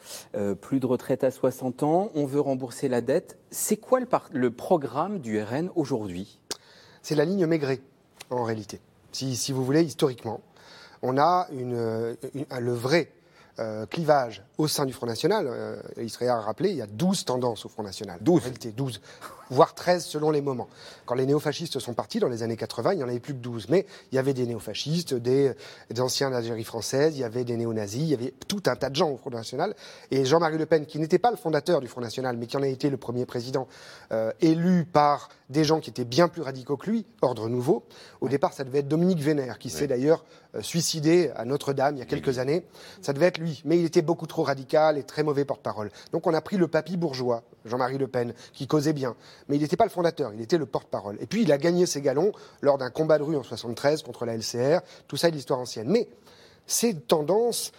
[0.61, 3.38] plus de retraite à 60 ans, on veut rembourser la dette.
[3.50, 4.00] C'est quoi
[4.33, 6.38] le, programme du RN aujourd'hui?
[7.02, 7.81] C'est la ligne Maigret,
[8.31, 8.81] en réalité.
[9.12, 10.40] Si, vous voulez, historiquement,
[11.02, 13.11] on a le vrai
[13.90, 15.83] clivage au sein du Front National.
[15.96, 18.18] il serait à rappeler, il y a 12 tendances au Front National.
[18.20, 19.00] 12 En réalité, 12
[19.51, 20.69] voire 13 selon les moments.
[21.05, 23.39] Quand les néofascistes sont partis dans les années 80, il n'y en avait plus que
[23.39, 23.69] 12.
[23.69, 25.53] Mais il y avait des néofascistes, des,
[25.91, 28.91] des anciens d'Algérie française, il y avait des néo-nazis, il y avait tout un tas
[28.91, 29.75] de gens au Front National.
[30.11, 32.63] Et Jean-Marie Le Pen, qui n'était pas le fondateur du Front National, mais qui en
[32.63, 33.69] a été le premier président,
[34.13, 37.85] euh, élu par des gens qui étaient bien plus radicaux que lui, ordre nouveau.
[38.21, 41.99] Au départ, ça devait être Dominique Vénère, qui s'est d'ailleurs euh, suicidé à Notre-Dame il
[42.01, 42.65] y a quelques années.
[43.03, 43.63] Ça devait être lui.
[43.65, 45.91] Mais il était beaucoup trop radical et très mauvais porte-parole.
[46.13, 49.15] Donc on a pris le papy bourgeois, Jean-Marie Le Pen, qui causait bien
[49.49, 51.16] mais il n'était pas le fondateur, il était le porte-parole.
[51.20, 54.25] Et puis il a gagné ses galons lors d'un combat de rue en 73 contre
[54.25, 55.88] la LCR, tout ça est l'histoire ancienne.
[55.88, 56.09] Mais
[56.66, 57.72] ces tendances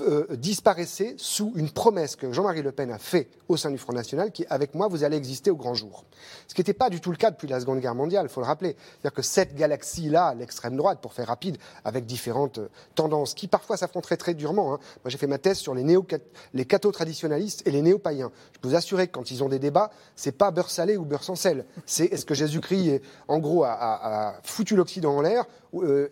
[0.00, 3.94] euh, disparaissait sous une promesse que Jean-Marie Le Pen a faite au sein du Front
[3.94, 6.04] National, qui, avec moi, vous allez exister au grand jour.
[6.48, 8.42] Ce qui n'était pas du tout le cas depuis la Seconde Guerre mondiale, il faut
[8.42, 8.76] le rappeler.
[8.78, 13.78] C'est-à-dire que cette galaxie-là, l'extrême droite, pour faire rapide, avec différentes euh, tendances, qui parfois
[13.78, 14.74] s'affronteraient très durement.
[14.74, 14.78] Hein.
[15.02, 16.06] Moi, j'ai fait ma thèse sur les, néo
[16.52, 18.30] les catho-traditionalistes et les néo-païens.
[18.52, 21.06] Je peux vous assurer que quand ils ont des débats, c'est pas beurre salé ou
[21.06, 21.64] beurre sans sel.
[21.86, 25.46] C'est est-ce que Jésus-Christ, en gros, a, foutu l'Occident en l'air,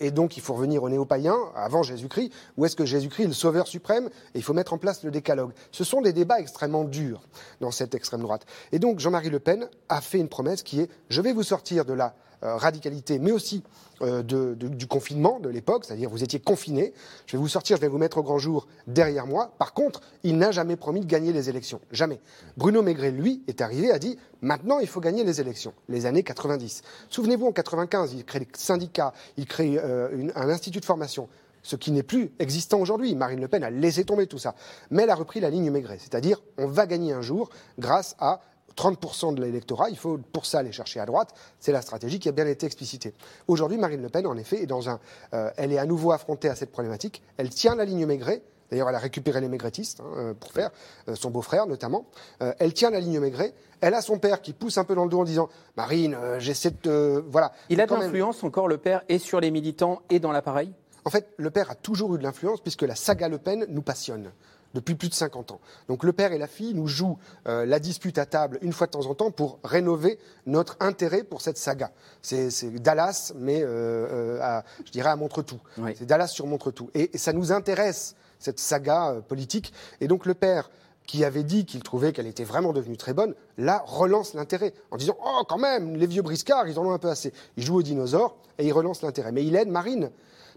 [0.00, 3.32] et donc il faut revenir aux néo-païens, avant Jésus-Christ, ou est-ce que Jésus-Christ est le
[3.32, 5.52] sauveur suprême et il faut mettre en place le décalogue.
[5.72, 7.22] Ce sont des débats extrêmement durs
[7.60, 8.46] dans cette extrême droite.
[8.72, 11.84] Et donc Jean-Marie Le Pen a fait une promesse qui est je vais vous sortir
[11.84, 12.08] de euh,
[12.42, 13.62] radicalité, mais aussi
[14.02, 16.92] euh, du confinement de l'époque, c'est-à-dire vous étiez confinés,
[17.26, 19.52] je vais vous sortir, je vais vous mettre au grand jour derrière moi.
[19.58, 21.80] Par contre, il n'a jamais promis de gagner les élections.
[21.90, 22.20] Jamais.
[22.56, 26.22] Bruno Maigret, lui, est arrivé, a dit maintenant il faut gagner les élections, les années
[26.22, 26.82] 90.
[27.10, 31.28] Souvenez-vous, en 95, il crée des syndicats, il crée euh, un institut de formation
[31.64, 33.14] ce qui n'est plus existant aujourd'hui.
[33.14, 34.54] Marine Le Pen a laissé tomber tout ça.
[34.90, 38.40] Mais elle a repris la ligne Maigret, c'est-à-dire on va gagner un jour grâce à
[38.78, 41.34] 30% de l'électorat, il faut pour ça aller chercher à droite.
[41.58, 43.12] C'est la stratégie qui a bien été explicitée.
[43.48, 45.00] Aujourd'hui, Marine Le Pen, en effet, est dans un,
[45.34, 47.22] euh, elle est à nouveau affrontée à cette problématique.
[47.36, 50.68] Elle tient la ligne Maigret, D'ailleurs, elle a récupéré les maigretistes hein, pour faire,
[51.14, 52.04] son beau-frère notamment.
[52.38, 53.54] elle tient la ligne Maigret.
[53.80, 56.74] Elle a son père qui pousse un peu dans le dos en disant Marine, j'essaie
[56.82, 57.24] de.
[57.30, 57.52] voilà.
[57.70, 60.70] Il a de l'influence encore, le père, et sur les militants et dans l'appareil?
[61.06, 63.80] En fait, le père a toujours eu de l'influence puisque la saga Le Pen nous
[63.80, 64.30] passionne
[64.74, 65.60] depuis plus de 50 ans.
[65.88, 68.86] Donc le père et la fille nous jouent euh, la dispute à table une fois
[68.86, 71.90] de temps en temps pour rénover notre intérêt pour cette saga.
[72.22, 75.60] C'est Dallas, mais euh, euh, je dirais à Montretout.
[75.96, 76.90] C'est Dallas sur Montretout.
[76.94, 79.72] Et, et, ça nous intéresse, cette saga politique.
[80.00, 80.70] Et donc le père
[81.08, 84.98] qui avait dit qu'il trouvait qu'elle était vraiment devenue très bonne, là relance l'intérêt en
[84.98, 87.32] disant Oh, quand même, les vieux briscards, ils en ont un peu assez.
[87.56, 89.32] Il joue aux dinosaures et il relance l'intérêt.
[89.32, 90.10] Mais il aide Marine.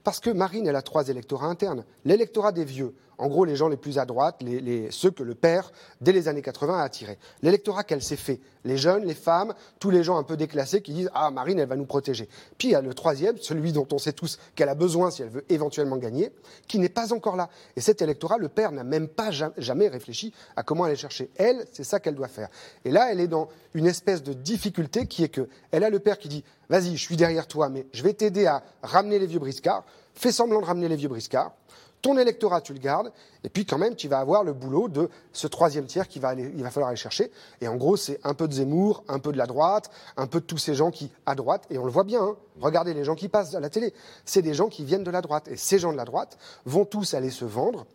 [0.03, 1.85] Parce que Marine, elle a trois électorats internes.
[2.05, 4.41] L'électorat des vieux, en gros les gens les plus à droite,
[4.89, 7.19] ceux que le père, dès les années 80, a attirés.
[7.43, 10.91] L'électorat qu'elle s'est fait, les jeunes, les femmes, tous les gens un peu déclassés qui
[10.91, 12.27] disent Ah, Marine, elle va nous protéger.
[12.57, 15.21] Puis il y a le troisième, celui dont on sait tous qu'elle a besoin si
[15.21, 16.31] elle veut éventuellement gagner,
[16.67, 17.49] qui n'est pas encore là.
[17.75, 21.29] Et cet électorat, le père n'a même pas jamais réfléchi à comment aller chercher.
[21.37, 22.49] Elle, c'est ça qu'elle doit faire.
[22.85, 25.99] Et là, elle est dans une espèce de difficulté qui est que elle a le
[25.99, 29.27] père qui dit Vas-y, je suis derrière toi, mais je vais t'aider à ramener les
[29.27, 29.83] vieux briscards.
[30.15, 31.53] Fais semblant de ramener les vieux briscards.
[32.01, 33.11] Ton électorat, tu le gardes,
[33.43, 36.35] et puis quand même, tu vas avoir le boulot de ce troisième tiers qu'il va,
[36.71, 37.31] falloir aller chercher.
[37.61, 40.39] Et en gros, c'est un peu de Zemmour, un peu de la droite, un peu
[40.39, 43.03] de tous ces gens qui, à droite, et on le voit bien, hein, regardez les
[43.03, 43.93] gens qui passent à la télé,
[44.25, 45.47] c'est des gens qui viennent de la droite.
[45.47, 47.85] Et ces gens de la droite vont tous aller se vendre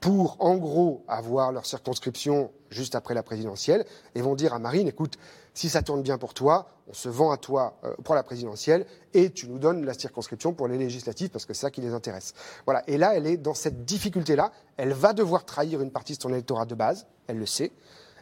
[0.00, 4.88] pour, en gros, avoir leur circonscription juste après la présidentielle, et vont dire à Marine,
[4.88, 5.16] écoute,
[5.54, 8.86] si ça tourne bien pour toi, on se vend à toi euh, pour la présidentielle
[9.12, 11.92] et tu nous donnes la circonscription pour les législatives parce que c'est ça qui les
[11.92, 12.34] intéresse.
[12.64, 12.84] Voilà.
[12.86, 14.52] Et là, elle est dans cette difficulté-là.
[14.76, 17.06] Elle va devoir trahir une partie de son électorat de base.
[17.26, 17.72] Elle le sait.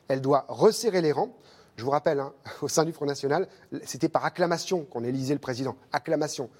[0.08, 1.36] Elle doit resserrer les rangs.
[1.76, 2.32] Je vous rappelle, hein,
[2.62, 3.48] au sein du Front National,
[3.84, 5.76] c'était par acclamation qu'on élisait le président.
[5.92, 6.50] Acclamation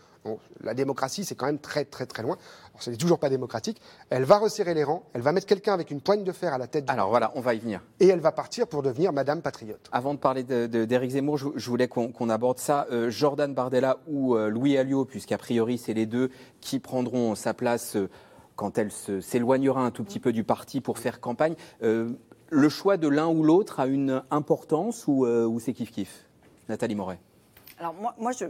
[0.63, 2.37] la démocratie, c'est quand même très, très, très loin.
[2.79, 3.81] ce n'est toujours pas démocratique.
[4.11, 6.59] Elle va resserrer les rangs, elle va mettre quelqu'un avec une poigne de fer à
[6.59, 6.89] la tête.
[6.89, 7.83] Alors voilà, on va y venir.
[8.01, 9.89] Et elle va partir pour devenir Madame Patriote.
[9.93, 12.87] Avant de parler d'Éric Zemmour, je, voulais qu'on aborde ça.
[12.91, 17.55] Euh, Jordan Bardella ou euh, Louis Alliot, puisqu'a priori, c'est les deux qui prendront sa
[17.55, 17.97] place.
[17.97, 18.09] Euh,
[18.57, 21.57] quand elle s'éloignera un tout petit peu du parti pour faire campagne,
[22.51, 26.27] le choix de l'un ou l'autre a une importance ou, ou c'est kiff-kiff
[26.69, 27.19] Nathalie Moret?
[27.79, 28.45] Alors moi, moi je,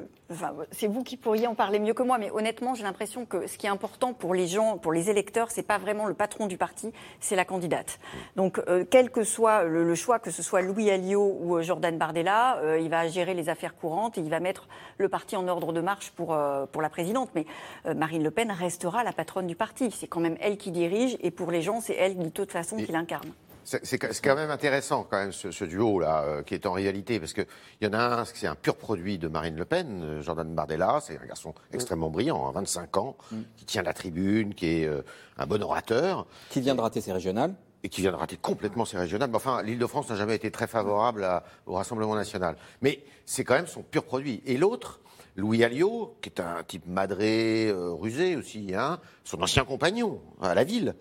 [0.70, 3.56] c'est vous qui pourriez en parler mieux que moi, mais honnêtement, j'ai l'impression que ce
[3.56, 6.58] qui est important pour les gens, pour les électeurs, c'est pas vraiment le patron du
[6.58, 7.98] parti, c'est la candidate.
[8.36, 11.96] Donc, euh, quel que soit le, choix, que ce soit Louis Alliot ou euh, Jordan
[11.96, 15.48] Bardella, euh, il va gérer les affaires courantes et il va mettre le parti en
[15.48, 16.36] ordre de marche pour
[16.72, 17.30] pour la présidente.
[17.34, 17.46] Mais
[17.94, 19.90] Marine Le Pen restera la patronne du parti.
[19.90, 22.76] C'est quand même elle qui dirige et pour les gens, c'est elle de toute façon
[22.76, 23.30] qui l'incarne.
[23.64, 27.46] C'est quand même intéressant, quand même, ce, duo-là, euh, qui est en réalité, parce qu'il
[27.80, 31.00] y en a un, c'est un pur produit de Marine Le Pen, euh, Jordan Bardella,
[31.00, 33.40] c'est un garçon extrêmement brillant, 25 hein, ans, mm.
[33.56, 35.02] qui tient la tribune, qui est euh,
[35.38, 36.26] un bon orateur.
[36.50, 39.30] Qui vient de rater ses régionales et qui vient de rater complètement ses régionales.
[39.30, 41.26] Mais enfin, l'Île-de-France n'a jamais été très favorable
[41.66, 42.56] au Rassemblement national.
[42.82, 44.42] Mais c'est quand même son pur produit.
[44.46, 45.00] Et l'autre,
[45.36, 50.64] Louis Alliot, qui est un type madré, rusé aussi, hein, son ancien compagnon à la
[50.64, 50.94] ville,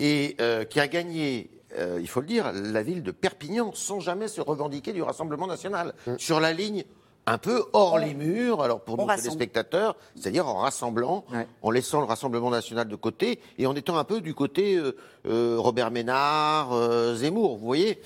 [0.00, 0.36] et
[0.70, 4.40] qui a gagné euh, il faut le dire, la ville de Perpignan sans jamais se
[4.40, 5.94] revendiquer du Rassemblement national.
[6.06, 6.18] Mm.
[6.18, 6.84] Sur la ligne
[7.26, 11.24] un peu hors les murs, alors pour nos téléspectateurs, c'est-à-dire en rassemblant,
[11.62, 14.94] en laissant le Rassemblement national de côté et en étant un peu du côté euh,
[15.26, 16.74] euh, Robert Ménard,
[17.14, 18.00] Zemmour, vous voyez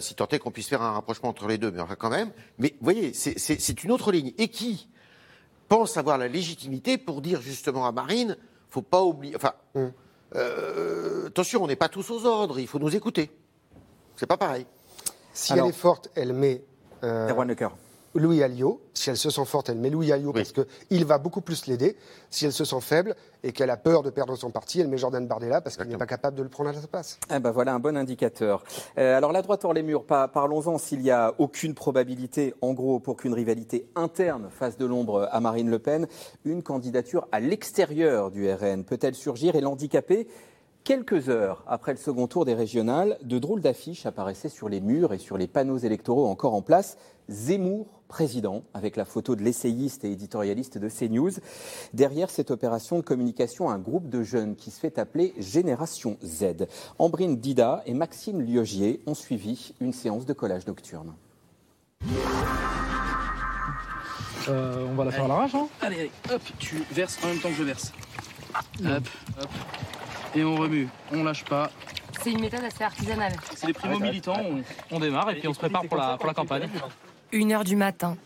[0.00, 2.32] si tant est qu'on puisse faire un rapprochement entre les deux, mais enfin quand même.
[2.58, 4.32] Mais vous voyez, c'est une autre ligne.
[4.38, 4.88] Et qui
[5.68, 8.36] pense avoir la légitimité pour dire justement à Marine,
[8.68, 9.36] faut pas oublier.
[9.36, 9.86] Enfin, mm.
[10.34, 13.30] Euh, attention, on n'est pas tous aux ordres, il faut nous écouter.
[14.16, 14.66] C'est pas pareil.
[15.32, 16.62] Si elle est forte, elle met.
[17.04, 17.28] Euh,
[18.14, 18.80] Louis Alliot.
[18.94, 21.96] Si elle se sent forte, elle met Louis Alliot parce qu'il va beaucoup plus l'aider.
[22.30, 24.98] Si elle se sent faible et qu'elle a peur de perdre son parti, elle met
[24.98, 27.18] Jordan Bardella parce qu'il n'est pas capable de le prendre à sa place.
[27.34, 28.64] Eh ben voilà un bon indicateur.
[28.98, 33.00] Euh, alors la droite hors les murs, parlons-en s'il n'y a aucune probabilité, en gros,
[33.00, 36.06] pour qu'une rivalité interne fasse de l'ombre à Marine Le Pen,
[36.44, 40.28] une candidature à l'extérieur du RN peut-elle surgir et l'handicaper?
[40.84, 45.12] Quelques heures après le second tour des régionales, de drôles d'affiches apparaissaient sur les murs
[45.12, 46.98] et sur les panneaux électoraux encore en place.
[47.28, 51.30] Zemmour président, avec la photo de l'essayiste et éditorialiste de CNews.
[51.94, 56.66] Derrière cette opération de communication, un groupe de jeunes qui se fait appeler Génération Z.
[56.98, 61.14] Ambrine Dida et Maxime Liogier ont suivi une séance de collage nocturne.
[64.48, 67.38] Euh, on va la faire à l'arrache, hein Allez, allez, hop, tu verses en même
[67.38, 67.92] temps que je verse.
[68.84, 69.08] Hop,
[69.40, 69.48] hop
[70.34, 71.70] et on remue, on lâche pas.
[72.22, 73.32] C'est une méthode assez artisanale.
[73.54, 74.40] C'est les primo-militants,
[74.90, 76.68] on, démarre et puis on se prépare pour la, pour la campagne.
[77.32, 78.16] Une heure du matin.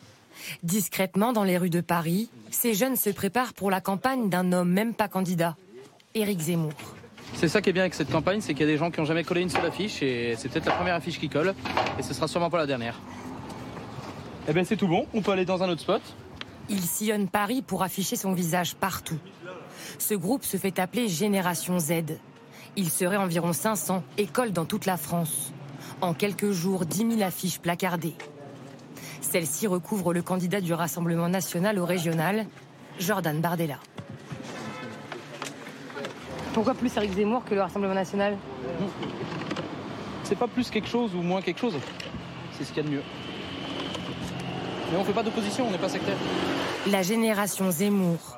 [0.62, 4.70] Discrètement dans les rues de Paris, ces jeunes se préparent pour la campagne d'un homme
[4.70, 5.56] même pas candidat,
[6.14, 6.72] Éric Zemmour.
[7.34, 9.00] C'est ça qui est bien avec cette campagne, c'est qu'il y a des gens qui
[9.00, 11.54] n'ont jamais collé une seule affiche et c'est peut-être la première affiche qui colle
[11.98, 12.98] et ce sera sûrement pas la dernière.
[14.48, 16.02] Eh bien c'est tout bon, on peut aller dans un autre spot.
[16.68, 19.18] Il sillonne Paris pour afficher son visage partout.
[19.98, 21.92] Ce groupe se fait appeler Génération Z.
[22.76, 25.52] Il serait environ 500 et colle dans toute la France.
[26.00, 28.14] En quelques jours, 10 000 affiches placardées.
[29.20, 32.46] Celle-ci recouvre le candidat du Rassemblement national au régional,
[32.98, 33.78] Jordan Bardella.
[36.52, 38.36] Pourquoi plus Eric Zemmour que le Rassemblement national?
[40.24, 41.74] C'est pas plus quelque chose ou moins quelque chose.
[42.52, 43.02] C'est ce qu'il y a de mieux.
[44.90, 46.16] Mais on fait pas d'opposition, on n'est pas sectaire.
[46.86, 48.35] La génération Zemmour.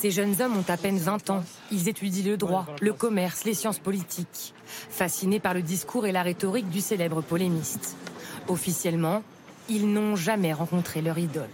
[0.00, 1.44] Ces jeunes hommes ont à peine 20 ans.
[1.70, 4.52] Ils étudient le droit, le commerce, les sciences politiques.
[4.66, 7.96] Fascinés par le discours et la rhétorique du célèbre polémiste.
[8.48, 9.22] Officiellement,
[9.68, 11.48] ils n'ont jamais rencontré leur idole.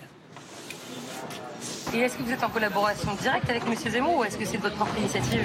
[1.95, 3.75] Et est-ce que vous êtes en collaboration directe avec M.
[3.77, 5.43] Zemmour ou est-ce que c'est de votre propre initiative?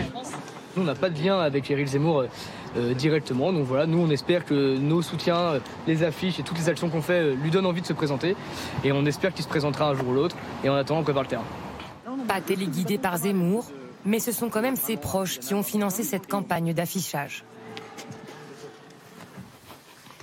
[0.76, 2.28] Nous, on n'a pas de lien avec Éric Zemmour euh,
[2.78, 3.54] euh, directement.
[3.54, 6.90] Donc voilà, nous, on espère que nos soutiens, euh, les affiches et toutes les actions
[6.90, 8.36] qu'on fait euh, lui donnent envie de se présenter.
[8.84, 10.36] Et on espère qu'il se présentera un jour ou l'autre.
[10.64, 11.44] Et en attendant, on prépare le terrain.
[12.36, 13.64] Pas téléguidé par Zemmour,
[14.04, 17.46] mais ce sont quand même ses proches qui ont financé cette campagne d'affichage.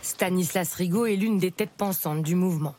[0.02, 2.74] Stanislas Rigaud est l'une des têtes pensantes du mouvement.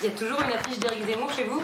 [0.00, 1.60] Il y a toujours une affiche d'Éric Zemmour chez vous?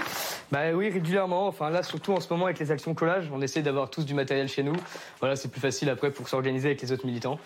[0.50, 1.46] Bah oui, régulièrement.
[1.46, 4.14] Enfin là, surtout en ce moment avec les actions collage, on essaie d'avoir tous du
[4.14, 4.74] matériel chez nous.
[5.20, 7.38] Voilà, c'est plus facile après pour s'organiser avec les autres militants.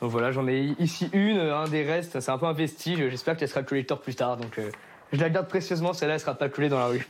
[0.00, 2.18] Donc voilà, j'en ai ici une, un des restes.
[2.18, 2.98] C'est un peu un vestige.
[3.08, 4.36] J'espère qu'elle sera collée tort plus tard.
[4.36, 4.72] Donc euh,
[5.12, 5.92] je la garde précieusement.
[5.92, 7.06] Celle-là, elle sera pas collée dans la rue.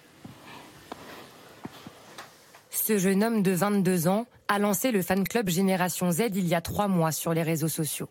[2.70, 6.54] Ce jeune homme de 22 ans a lancé le fan club Génération Z il y
[6.54, 8.08] a trois mois sur les réseaux sociaux.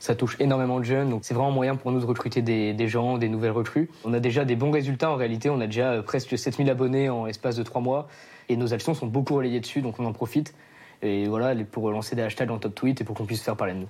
[0.00, 2.72] Ça touche énormément de jeunes, donc c'est vraiment un moyen pour nous de recruter des,
[2.72, 3.90] des gens, des nouvelles recrues.
[4.04, 7.10] On a déjà des bons résultats en réalité, on a déjà euh, presque 7000 abonnés
[7.10, 8.08] en espace de trois mois,
[8.48, 10.54] et nos actions sont beaucoup relayées dessus, donc on en profite.
[11.02, 13.74] Et voilà, pour lancer des hashtags en top tweet et pour qu'on puisse faire parler
[13.74, 13.88] de nous.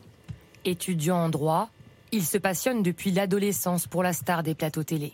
[0.64, 1.70] Étudiant en droit,
[2.12, 5.12] il se passionne depuis l'adolescence pour la star des plateaux télé.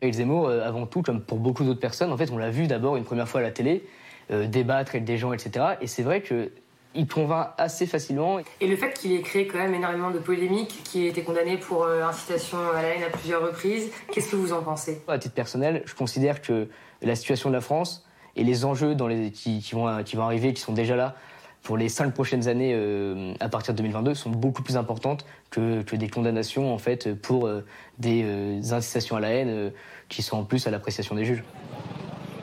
[0.00, 2.66] Éric Zemmour, euh, avant tout, comme pour beaucoup d'autres personnes, en fait, on l'a vu
[2.66, 3.84] d'abord une première fois à la télé,
[4.30, 5.74] euh, débattre avec des gens, etc.
[5.80, 6.50] Et c'est vrai que
[6.94, 8.38] il convainc assez facilement.
[8.60, 11.58] Et le fait qu'il ait créé quand même énormément de polémiques, qu'il ait été condamné
[11.58, 15.02] pour euh, incitation à la haine à plusieurs reprises, qu'est-ce que vous en pensez?
[15.06, 16.68] À titre personnel, je considère que
[17.02, 18.06] la situation de la France
[18.36, 21.14] et les enjeux dans les, qui, qui vont, qui vont arriver, qui sont déjà là
[21.62, 25.82] pour les cinq prochaines années euh, à partir de 2022, sont beaucoup plus importantes que,
[25.82, 27.64] que des condamnations en fait pour euh,
[27.98, 29.70] des euh, incitations à la haine euh,
[30.08, 31.44] qui sont en plus à l'appréciation des juges.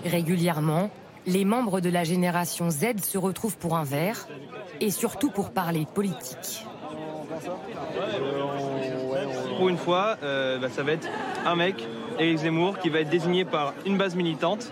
[0.06, 0.90] Régulièrement,
[1.26, 4.28] les membres de la génération Z se retrouvent pour un verre
[4.80, 6.66] et surtout pour parler politique.
[9.58, 11.08] Pour une fois, euh, bah, ça va être
[11.46, 11.88] un mec,
[12.20, 14.72] Éric Zemmour, qui va être désigné par une base militante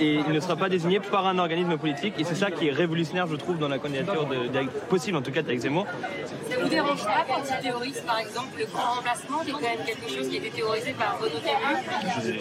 [0.00, 2.14] et il ne sera pas désigné par un organisme politique.
[2.18, 5.32] Et c'est ça qui est révolutionnaire, je trouve, dans la candidature de, possible en tout
[5.32, 5.86] cas d'Éric Zemmour.
[6.48, 9.60] Ça vous dérange pas quand il théorise par exemple le grand remplacement, qui est quand
[9.60, 12.40] même quelque chose qui a été théorisé par Renaud Camus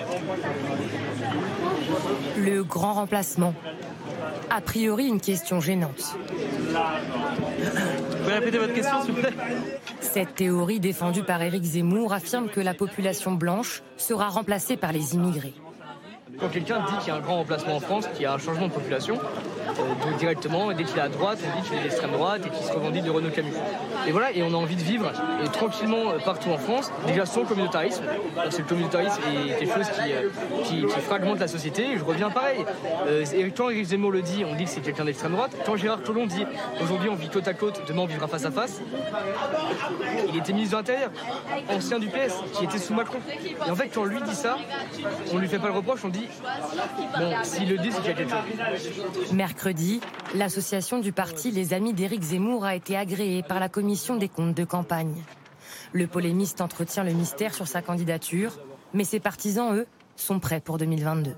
[2.37, 3.53] Le grand remplacement.
[4.49, 6.15] A priori, une question gênante.
[6.69, 9.33] Vous pouvez répéter votre question, s'il vous plaît?
[10.01, 15.15] Cette théorie défendue par Éric Zemmour affirme que la population blanche sera remplacée par les
[15.15, 15.53] immigrés.
[16.39, 18.37] Quand quelqu'un dit qu'il y a un grand remplacement en France, qu'il y a un
[18.37, 21.83] changement de population, euh, donc directement, dès qu'il est à droite, on dit qu'il est
[21.83, 23.53] d'extrême droite et qu'il se revendique de Renaud Camus.
[24.07, 25.11] Et voilà, et on a envie de vivre
[25.43, 28.03] et tranquillement euh, partout en France, déjà sans communautarisme,
[28.35, 32.29] parce que le communautarisme est quelque chose qui, euh, qui, fragmente la société, je reviens
[32.29, 32.63] pareil.
[33.07, 35.51] Euh, et quand Éric Zemmour le dit, on dit que c'est quelqu'un d'extrême droite.
[35.65, 36.45] Quand Gérard Collomb dit
[36.81, 38.81] aujourd'hui on vit côte à côte, demain on vivra face à face,
[40.29, 41.11] il était ministre de l'Intérieur,
[41.69, 43.19] ancien du PS, qui était sous Macron.
[43.67, 44.57] Et en fait, quand lui dit ça,
[45.33, 46.24] on lui fait pas le reproche, on dit
[49.33, 50.01] Mercredi,
[50.33, 54.55] l'association du parti Les Amis d'Éric Zemmour a été agréée par la commission des comptes
[54.55, 55.23] de campagne.
[55.93, 58.59] Le polémiste entretient le mystère sur sa candidature,
[58.93, 61.35] mais ses partisans, eux, sont prêts pour 2022.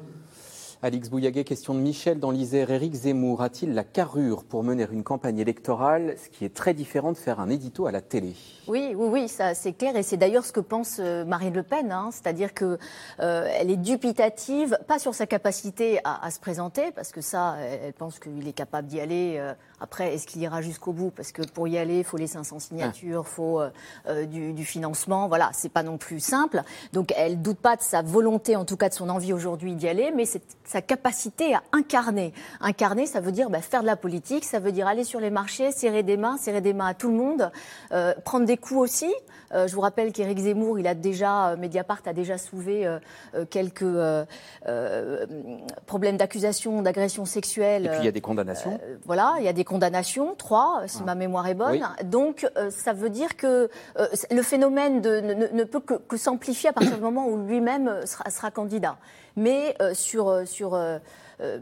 [0.83, 2.69] Alix Bouillaguet, question de Michel dans l'Isère.
[2.69, 7.11] Éric Zemmour a-t-il la carrure pour mener une campagne électorale, ce qui est très différent
[7.11, 8.35] de faire un édito à la télé?
[8.67, 11.63] Oui, oui, oui, ça c'est clair, et c'est d'ailleurs ce que pense euh, Marine Le
[11.63, 12.09] Pen, hein.
[12.11, 12.77] c'est-à-dire que
[13.19, 17.93] euh, est dubitative, pas sur sa capacité à, à se présenter, parce que ça, elle
[17.93, 21.11] pense qu'il est capable d'y aller euh, Après, est-ce qu'il ira jusqu'au bout?
[21.11, 23.69] Parce que pour y aller, il faut les 500 signatures, il faut euh,
[24.07, 25.27] euh, du, du, financement.
[25.27, 26.63] Voilà, c'est pas non plus simple.
[26.93, 29.87] Donc, elle doute pas de sa volonté, en tout cas de son envie aujourd'hui d'y
[29.87, 32.33] aller, mais c'est sa capacité à incarner.
[32.59, 35.29] Incarner, ça veut dire bah, faire de la politique, ça veut dire aller sur les
[35.29, 37.51] marchés, serrer des mains, serrer des mains à tout le monde,
[37.91, 39.13] euh, prendre des coups aussi.
[39.53, 42.99] Euh, je vous rappelle qu'Éric Zemmour, il a déjà, Mediapart a déjà soulevé euh,
[43.49, 43.85] quelques
[45.85, 47.85] problèmes d'accusation, d'agression sexuelle.
[47.85, 48.79] Et puis il y a des condamnations.
[49.05, 51.05] voilà, il y a des condamnations, trois, si ah.
[51.05, 51.81] ma mémoire est bonne.
[52.03, 53.69] Donc ça veut dire que
[54.31, 58.05] le phénomène de, ne, ne, peut que, que s'amplifier à partir du moment où lui-même
[58.05, 58.97] sera, sera, candidat.
[59.35, 60.77] Mais sur, sur
[61.39, 61.59] euh,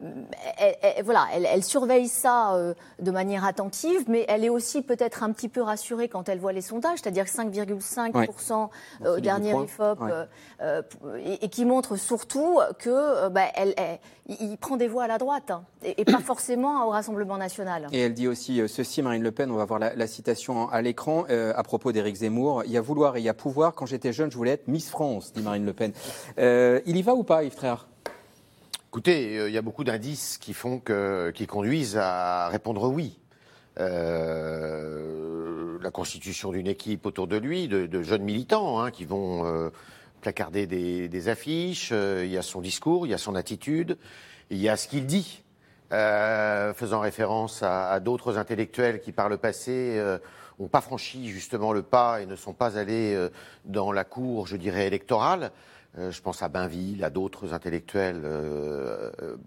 [0.57, 5.31] elle, voilà, elle, surveille ça euh, de manière attentive, mais elle est aussi peut-être un
[5.33, 8.69] petit peu rassurée quand elle voit les sondages, c'est-à-dire 5,5%
[9.05, 9.99] au dernier IFOP,
[10.61, 10.81] euh,
[11.41, 13.75] et, qui montre surtout que bah, elle,
[14.27, 17.87] il prend des voix à la droite hein, et, pas forcément au Rassemblement national.
[17.91, 21.25] Et elle dit aussi ceci, Marine Le Pen, on va voir la, citation à l'écran
[21.29, 22.63] à propos d'Éric Zemmour.
[22.65, 23.73] Il y a vouloir et il y a pouvoir.
[23.73, 25.91] Quand j'étais jeune, je voulais être Miss France, dit Marine Le Pen.
[26.37, 27.87] il y va ou pas, Yves Tréhard?
[28.95, 33.19] Écoutez, euh, il y a beaucoup d'indices qui font que, qui conduisent à répondre oui.
[33.77, 39.69] Euh, la constitution d'une équipe autour de lui, de, jeunes militants hein, qui vont euh,
[40.21, 41.91] placarder des, affiches.
[41.91, 43.97] il y a son discours, il y a son attitude,
[44.49, 45.43] il y a ce qu'il dit,
[45.89, 50.01] faisant référence à, à d'autres intellectuels qui, par le passé,
[50.57, 53.27] n'ont pas franchi justement le pas et ne sont pas allés
[53.65, 55.51] dans la cour, je dirais, électorale.
[55.97, 58.21] Euh, je pense à Bainville, à d'autres intellectuels.
[58.25, 59.37] Euh, euh,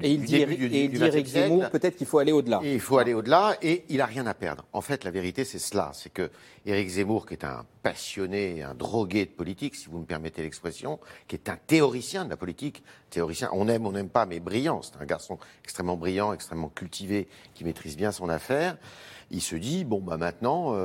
[0.00, 2.60] et il dit, Eric Zemmour, peut-être qu'il faut aller au-delà.
[2.62, 4.64] il faut aller au-delà, et il n'a rien à perdre.
[4.72, 5.90] En fait, la vérité, c'est cela.
[5.94, 6.30] C'est que
[6.64, 11.00] Éric Zemmour, qui est un passionné, un drogué de politique, si vous me permettez l'expression,
[11.28, 14.82] qui est un théoricien de la politique, théoricien, on aime, on n'aime pas, mais brillant.
[14.82, 18.76] C'est un garçon extrêmement brillant, extrêmement cultivé, qui maîtrise bien son affaire.
[19.30, 20.76] Il se dit, bon, bah maintenant,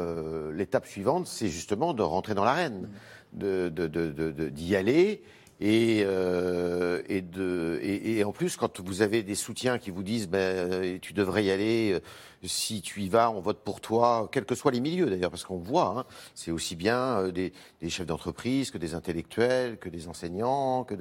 [0.51, 2.89] l'étape suivante, c'est justement de rentrer dans l'arène
[3.33, 5.21] d'y aller.
[5.63, 10.27] Et, euh, et, de, et, en plus, quand vous avez des soutiens qui vous disent
[10.27, 11.99] ben, tu devrais y aller, euh,
[12.43, 15.43] si tu y vas, on vote pour toi, quels que soient les milieux d'ailleurs, parce
[15.43, 17.53] qu'on voit, hein, c'est aussi bien euh, des,
[17.89, 20.95] chefs d'entreprise que des intellectuels, que des enseignants, que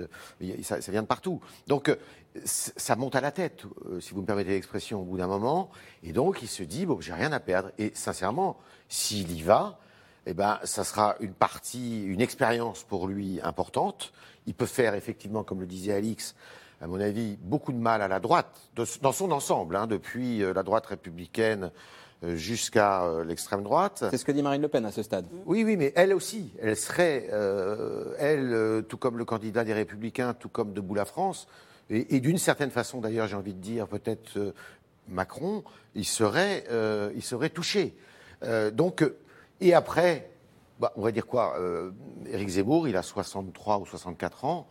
[0.62, 1.40] ça vient de partout.
[1.66, 1.96] Donc
[2.44, 3.64] ça monte à la tête,
[4.00, 5.70] si vous me permettez l'expression, au bout d'un moment.
[6.02, 7.70] Et donc il se dit bon, j'ai rien à perdre.
[7.78, 8.58] Et sincèrement,
[8.90, 9.80] s'il y va,
[10.26, 14.12] eh ben, ça sera une partie, une expérience pour lui importante.
[14.46, 16.34] Il peut faire effectivement, comme le disait Alix,
[16.80, 18.70] à mon avis, beaucoup de mal à la droite,
[19.02, 21.70] dans son ensemble, hein, depuis euh, la droite républicaine
[22.24, 24.04] euh, jusqu'à euh, l'extrême droite.
[24.10, 25.26] C'est ce que dit Marine Le Pen à ce stade.
[25.44, 27.28] Oui, oui, mais elle aussi, elle serait,
[28.18, 31.48] elle, tout comme le candidat des Républicains, tout comme Debout la France,
[31.90, 34.54] et, et d'une certaine façon, d'ailleurs, j'ai envie de dire, peut-être
[35.08, 35.64] Macron,
[35.94, 36.64] il serait,
[37.14, 37.94] il serait touché.
[38.72, 39.04] donc,
[39.60, 40.30] et après,
[40.80, 41.90] bah, on va dire quoi euh,
[42.32, 44.66] Éric Zemmour, il a 63 ou 64 ans.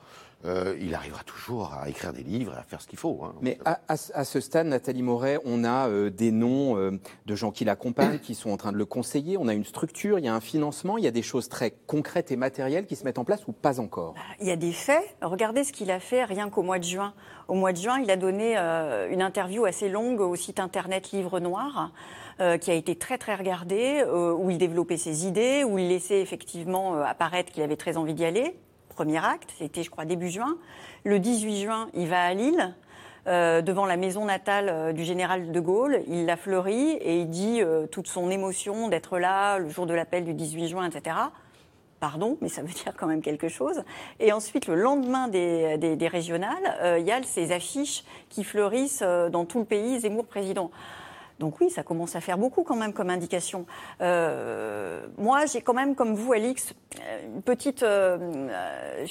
[0.46, 3.20] Euh, il arrivera toujours à écrire des livres et à faire ce qu'il faut.
[3.24, 3.36] Hein.
[3.42, 8.20] Mais à, ce stade, Nathalie Moret, on a euh, des noms de gens qui l'accompagnent,
[8.20, 9.38] qui sont en train de le conseiller.
[9.38, 11.72] On a une structure, il y a un financement, il y a des choses très
[11.86, 14.14] concrètes et matérielles qui se mettent en place ou pas encore?
[14.14, 15.04] Bah, Il y a des faits.
[15.22, 17.14] Regardez ce qu'il a fait rien qu'au mois de juin.
[17.50, 21.40] Au mois de juin, il a donné une interview assez longue au site internet Livre
[21.40, 21.92] Noir.
[22.42, 25.90] Euh, qui a été très très regardé, euh, où il développait ses idées, où il
[25.90, 28.56] laissait effectivement euh, apparaître qu'il avait très envie d'y aller.
[28.88, 30.58] Premier acte, c'était je crois début juin.
[31.04, 32.74] Le 18 juin, il va à Lille.
[33.26, 36.02] devant la maison natale du général de Gaulle.
[36.08, 37.62] Il la fleurit et il dit
[37.92, 41.16] toute son émotion d'être là le jour de l'appel du 18 juin, etc.
[42.00, 43.84] Pardon, mais ça veut dire quand même quelque chose.
[44.20, 49.04] Et ensuite, le lendemain des, des, des régionales, il y a ces affiches qui fleurissent
[49.04, 50.72] dans tout le pays, Zemmour président.
[51.40, 53.66] Donc oui, ça commence à faire beaucoup quand même comme indication.
[54.02, 57.82] Euh, moi, j'ai quand même, comme vous, Alix, euh, une petite.
[57.84, 59.06] Euh,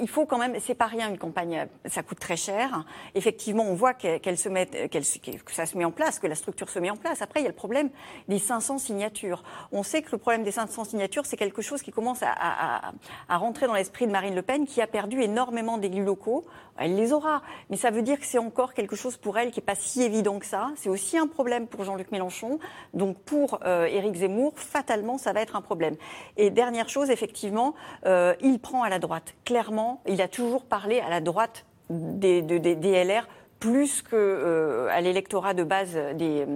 [0.00, 0.56] il faut quand même.
[0.60, 1.66] C'est pas rien une campagne.
[1.86, 2.84] Ça coûte très cher.
[3.14, 6.70] Effectivement, on voit qu'elle se met, que ça se met en place, que la structure
[6.70, 7.20] se met en place.
[7.20, 7.90] Après, il y a le problème
[8.28, 9.44] des 500 signatures.
[9.70, 12.92] On sait que le problème des 500 signatures, c'est quelque chose qui commence à,
[13.28, 16.46] rentrer dans l'esprit de Marine Le Pen, qui a perdu énormément d'élus locaux.
[16.76, 19.60] Elle les aura, mais ça veut dire que c'est encore quelque chose pour elle qui
[19.60, 20.70] est pas si évident que ça.
[20.76, 22.58] C'est aussi un problème Jean-Luc Mélenchon.
[22.92, 25.96] Donc pour euh, Éric Zemmour, fatalement, ça va être un problème.
[26.36, 27.74] Et dernière chose, effectivement,
[28.06, 29.34] euh, il prend à la droite.
[29.44, 32.76] Clairement, il a toujours parlé à la droite des, des,
[33.64, 36.46] plus que à l'électorat de base des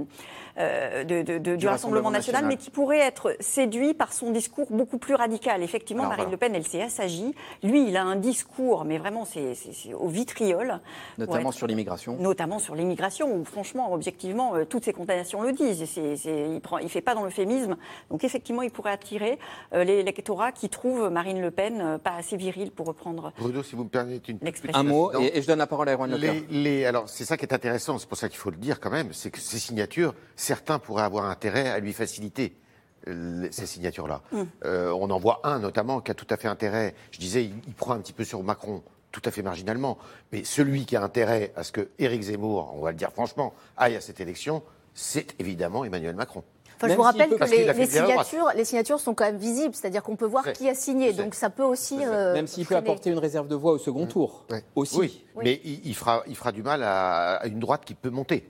[0.59, 5.14] euh, de, du, Rassemblement national, mais qui pourrait être séduit par son discours beaucoup plus
[5.14, 5.62] radical.
[5.62, 7.32] Effectivement, Marine Le Pen, elle s'est assagie.
[7.62, 9.54] Lui, il a un discours, mais vraiment, c'est
[9.94, 10.80] au vitriol.
[11.16, 12.16] Notamment sur l'immigration.
[12.18, 15.84] Notamment sur l'immigration, où franchement, objectivement, euh, toutes ces condamnations le disent.
[15.96, 17.76] il ne fait pas dans l'euphémisme.
[18.11, 19.38] Donc effectivement, il pourrait attirer
[19.74, 23.32] euh, l'électorat qui trouve Marine Le Pen pas assez virile pour reprendre.
[23.38, 24.40] Bruno, si vous me permettez une
[24.74, 26.11] Un mot, et, je donne la parole à Erwan
[26.50, 28.90] les, Alors, c'est ça qui est intéressant, c'est pour ça qu'il faut le dire quand
[28.90, 32.57] même, c'est que ces signatures, certains pourraient avoir intérêt à lui faciliter
[33.07, 34.20] euh, ces signatures-là.
[34.32, 34.42] Mm.
[34.64, 36.96] Euh, on en voit un notamment qui a tout à fait intérêt.
[37.12, 38.82] Je disais, il, prend un petit peu sur Macron,
[39.12, 39.96] tout à fait marginalement.
[40.32, 43.55] Mais celui qui a intérêt à ce que Éric Zemmour, on va le dire franchement,
[43.76, 46.42] aille à cette élection, c'est évidemment Emmanuel Macron.
[46.87, 50.26] Je vous rappelle que les, signatures, les, signatures, sont quand même visibles, c'est-à-dire qu'on peut
[50.26, 51.12] voir qui a signé.
[51.12, 51.99] Donc ça peut aussi.
[52.01, 54.45] Euh, même s'il peut apporter une réserve de voix au second tour.
[54.74, 54.99] Aussi.
[54.99, 58.45] Oui, mais il, fera, il fera du mal à une droite qui peut monter.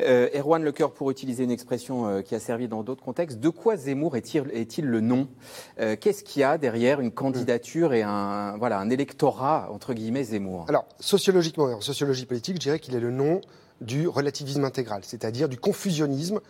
[0.00, 3.48] Euh, Erwan Lecoeur, pour utiliser une expression euh, qui a servi dans d'autres contextes, de
[3.48, 5.28] quoi Zemmour est-il le nom?
[5.80, 10.24] Euh, Qu'est-ce qu'il y a derrière une candidature et un, voilà, un électorat, entre guillemets,
[10.24, 10.66] Zemmour?
[10.68, 13.40] Alors, sociologiquement, en sociologie politique, je dirais qu'il est le nom
[13.80, 16.40] du relativisme intégral, c'est-à-dire du confusionnisme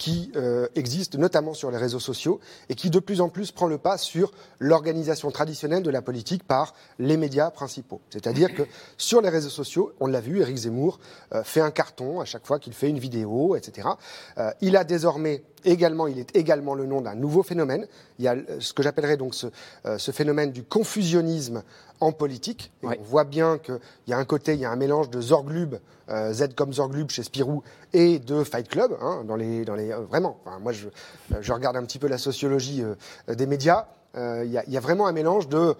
[0.00, 2.40] qui euh, existe notamment sur les réseaux sociaux
[2.70, 6.42] et qui de plus en plus prend le pas sur l'organisation traditionnelle de la politique
[6.42, 8.00] par les médias principaux.
[8.08, 8.62] C'est-à-dire que
[8.96, 11.00] sur les réseaux sociaux, on l'a vu, Éric Zemmour
[11.34, 13.88] euh, fait un carton à chaque fois qu'il fait une vidéo, etc.
[14.38, 17.86] Euh, il a désormais également, il est également le nom d'un nouveau phénomène.
[18.18, 19.48] Il y a ce que j'appellerais donc ce,
[19.98, 21.62] ce, phénomène du confusionnisme
[22.00, 22.72] en politique.
[22.82, 23.78] On voit bien qu'il
[24.08, 25.76] y a un côté, il y a un mélange de Zorglub,
[26.08, 29.92] euh, Z comme Zorglub chez Spirou, et de Fight Club, hein, dans les, dans les,
[29.92, 30.40] euh, vraiment.
[30.60, 30.88] moi, je,
[31.40, 33.86] je, regarde un petit peu la sociologie euh, des médias.
[34.14, 35.74] Il y, y, a vraiment un mélange de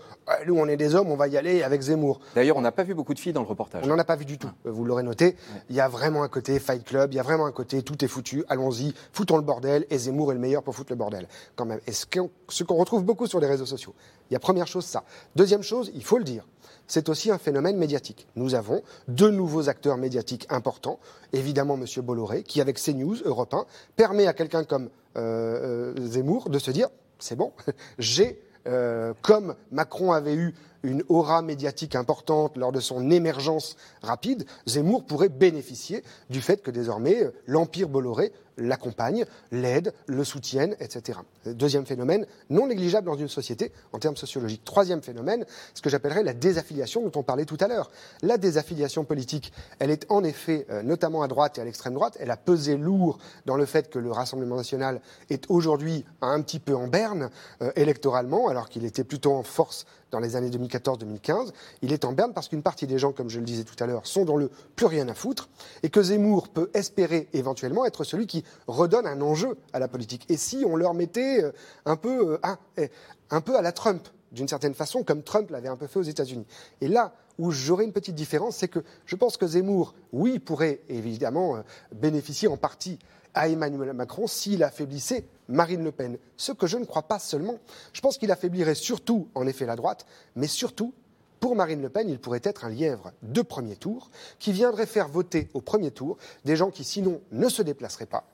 [0.46, 2.20] nous on est des hommes, on va y aller avec Zemmour.
[2.34, 3.82] D'ailleurs, on n'a pas vu beaucoup de filles dans le reportage.
[3.84, 4.50] On n'en a pas vu du tout.
[4.64, 5.36] Vous l'aurez noté.
[5.68, 7.12] Il y a vraiment un côté Fight Club.
[7.12, 8.44] Il y a vraiment un côté tout est foutu.
[8.48, 9.86] Allons-y, foutons le bordel.
[9.90, 11.26] Et Zemmour est le meilleur pour foutre le bordel.
[11.56, 11.80] Quand même.
[11.86, 13.94] Et ce qu'on retrouve beaucoup sur les réseaux sociaux.
[14.30, 15.04] Il y a première chose ça.
[15.34, 16.46] Deuxième chose, il faut le dire,
[16.86, 18.28] c'est aussi un phénomène médiatique.
[18.36, 21.00] Nous avons deux nouveaux acteurs médiatiques importants.
[21.32, 21.84] Évidemment, M.
[22.04, 23.66] Bolloré, qui avec CNews, Europe 1,
[23.96, 26.88] permet à quelqu'un comme euh, euh, Zemmour de se dire,
[27.22, 27.52] c'est bon,
[27.98, 34.46] j'ai, euh, comme Macron avait eu une aura médiatique importante lors de son émergence rapide,
[34.66, 41.18] Zemmour pourrait bénéficier du fait que désormais l'empire Bolloré l'accompagne, l'aide, le soutienne, etc.
[41.46, 44.64] Deuxième phénomène, non négligeable dans une société en termes sociologiques.
[44.64, 47.90] Troisième phénomène, ce que j'appellerais la désaffiliation dont on parlait tout à l'heure.
[48.22, 52.16] La désaffiliation politique, elle est en effet, euh, notamment à droite et à l'extrême droite,
[52.20, 55.00] elle a pesé lourd dans le fait que le Rassemblement national
[55.30, 57.30] est aujourd'hui un petit peu en berne
[57.62, 61.52] euh, électoralement, alors qu'il était plutôt en force dans les années 2014-2015.
[61.82, 63.86] Il est en berne parce qu'une partie des gens, comme je le disais tout à
[63.86, 65.48] l'heure, sont dans le plus rien à foutre
[65.82, 70.26] et que Zemmour peut espérer éventuellement être celui qui redonne un enjeu à la politique.
[70.28, 71.52] Et si on leur mettait euh,
[71.84, 72.90] un peu, euh, eh,
[73.30, 76.04] un peu à la Trump, d'une certaine façon, comme Trump l'avait un peu fait aux
[76.04, 76.46] États-Unis.
[76.80, 80.80] Et là où j'aurais une petite différence, c'est que je pense que Zemmour, oui, pourrait
[80.88, 81.60] évidemment euh,
[81.94, 82.98] bénéficier en partie
[83.34, 86.18] à Emmanuel Macron s'il affaiblissait Marine Le Pen.
[86.36, 87.58] Ce que je ne crois pas seulement.
[87.92, 90.06] Je pense qu'il affaiblirait surtout, en effet, la droite,
[90.36, 90.94] mais surtout,
[91.40, 95.08] pour Marine Le Pen, il pourrait être un lièvre de premier tour qui viendrait faire
[95.08, 98.24] voter au premier tour des gens qui sinon ne se déplaceraient pas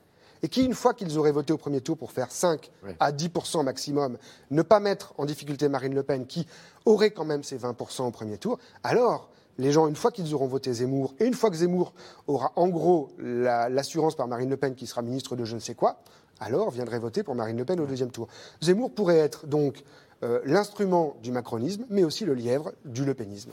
[0.43, 2.69] et qui, une fois qu'ils auraient voté au premier tour pour faire 5
[2.99, 4.17] à 10% maximum,
[4.51, 6.47] ne pas mettre en difficulté Marine Le Pen, qui
[6.85, 10.47] aurait quand même ses 20% au premier tour, alors les gens, une fois qu'ils auront
[10.47, 11.93] voté Zemmour, et une fois que Zemmour
[12.27, 15.75] aura en gros l'assurance par Marine Le Pen qui sera ministre de je ne sais
[15.75, 16.01] quoi,
[16.39, 18.27] alors viendraient voter pour Marine Le Pen au deuxième tour.
[18.61, 19.83] Zemmour pourrait être donc
[20.23, 23.51] euh, l'instrument du macronisme, mais aussi le lièvre du lepénisme.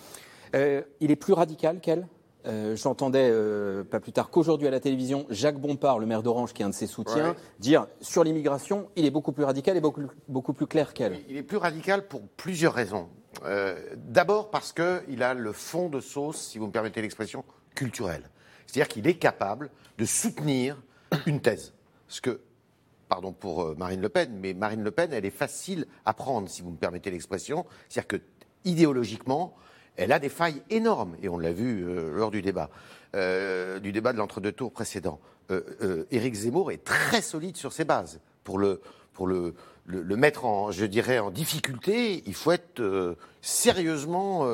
[0.54, 2.06] Euh, il est plus radical qu'elle?
[2.46, 3.32] Euh, J'entendais
[3.84, 6.70] pas plus tard qu'aujourd'hui à la télévision Jacques Bompard, le maire d'Orange, qui est un
[6.70, 10.66] de ses soutiens, dire sur l'immigration, il est beaucoup plus radical et beaucoup, beaucoup plus
[10.66, 11.20] clair qu'elle.
[11.30, 13.08] Il est plus radical pour plusieurs raisons.
[13.96, 18.30] D'abord parce qu'il a le fond de sauce, si vous me permettez l'expression, culturelle.
[18.66, 20.82] C'est-à-dire qu'il est capable de soutenir
[21.26, 21.74] une thèse.
[22.08, 22.40] Ce que
[23.08, 26.48] pardon pour euh, Marine Le Pen, mais Marine Le Pen, elle est facile à prendre,
[26.48, 27.66] si vous me permettez l'expression.
[27.88, 28.16] C'est-à-dire que
[28.64, 29.54] idéologiquement,
[29.96, 32.70] elle a des failles énormes, et on l'a vu euh, lors du débat,
[33.14, 35.20] euh, du débat de l'entre-deux tours précédent.
[36.10, 38.18] Éric Zemmour est très solide sur ses bases.
[38.44, 38.80] Pour le,
[39.12, 39.54] pour le,
[39.86, 44.46] le, mettre en, je dirais, en difficulté, il faut être sérieusement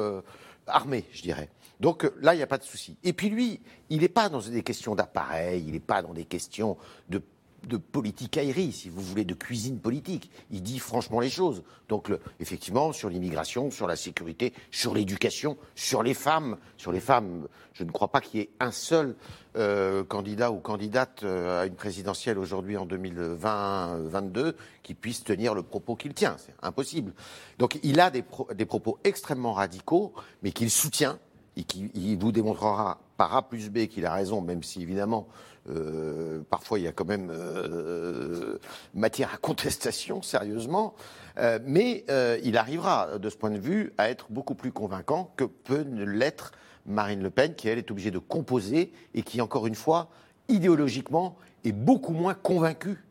[0.66, 1.48] armé, je dirais.
[1.80, 2.96] Donc là, il n'y a pas de souci.
[3.02, 6.26] Et puis lui, il n'est pas dans des questions d'appareil, il n'est pas dans des
[6.26, 6.76] questions
[7.08, 7.22] de
[7.66, 10.30] de politicaillerie, si vous voulez, de cuisine politique.
[10.50, 11.62] Il dit franchement les choses.
[11.88, 17.48] Donc, effectivement, sur l'immigration, sur la sécurité, sur l'éducation, sur les femmes, sur les femmes,
[17.72, 19.16] je ne crois pas qu'il y ait un seul
[19.56, 25.62] euh, candidat ou candidate euh, à une présidentielle aujourd'hui en 2020-2022 qui puisse tenir le
[25.62, 26.36] propos qu'il tient.
[26.38, 27.12] C'est impossible.
[27.58, 31.18] Donc, il a des, propos extrêmement radicaux, mais qu'il soutient
[31.56, 35.28] et qui vous démontrera par A plus B qu'il a raison, même si évidemment
[35.68, 38.58] euh, parfois il y a quand même euh,
[38.94, 40.94] matière à contestation, sérieusement,
[41.38, 42.04] euh, mais
[42.42, 46.52] il arrivera de ce point de vue à être beaucoup plus convaincant que peut l'être
[46.86, 50.08] Marine Le Pen, qui elle est obligée de composer et qui, encore une fois,
[50.48, 53.04] idéologiquement, est beaucoup moins convaincue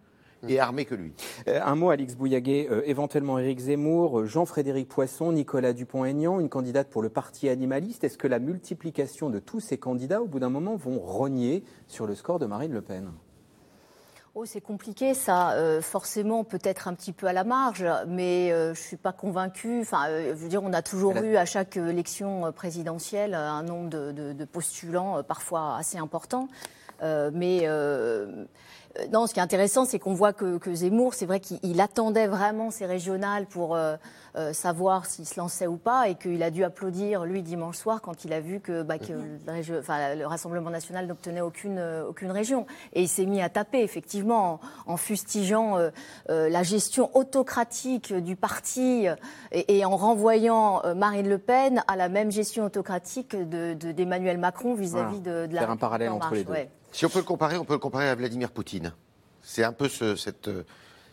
[0.48, 1.14] et armé que lui.
[1.48, 6.50] Euh, un mot, Alix Bouillaguet, euh, éventuellement Éric Zemmour, euh, Jean-Frédéric Poisson, Nicolas Dupont-Aignan, une
[6.50, 8.04] candidate pour le parti animaliste.
[8.04, 12.08] Est-ce que la multiplication de tous ces candidats, au bout d'un moment, vont rogner sur
[12.08, 13.12] le score de Marine Le Pen?
[14.36, 15.58] Oh, c'est compliqué, ça.
[15.82, 19.82] forcément, peut-être un petit peu à la marge, mais je ne suis pas convaincue.
[19.82, 24.32] Enfin, je veux dire, on a toujours eu à chaque élection présidentielle un nombre de,
[24.32, 26.48] de postulants parfois assez important.
[27.02, 28.46] mais euh,
[29.12, 32.72] non, ce qui est intéressant, c'est qu'on voit que, Zemmour, c'est vrai qu'il attendait vraiment
[32.72, 33.96] ces régionales pour euh,
[34.36, 38.02] euh, savoir s'il se lançait ou pas, et qu'il a dû applaudir, lui, dimanche soir,
[38.02, 42.66] quand il a vu que, bah, le, Rassemblement national n'obtenait aucune, aucune région.
[42.94, 45.78] Et il s'est mis à taper, effectivement, en, fustigeant
[46.28, 49.08] la gestion autocratique du parti
[49.52, 55.22] et, en renvoyant Marine Le Pen à la même gestion autocratique d'Emmanuel de, Macron vis-à-vis
[55.22, 55.62] de, la...
[55.62, 56.54] Faire un parallèle entre les deux.
[56.92, 58.94] Si on peut le comparer, on peut le comparer à Vladimir Poutine.
[59.42, 60.64] C'est un peu cette, euh,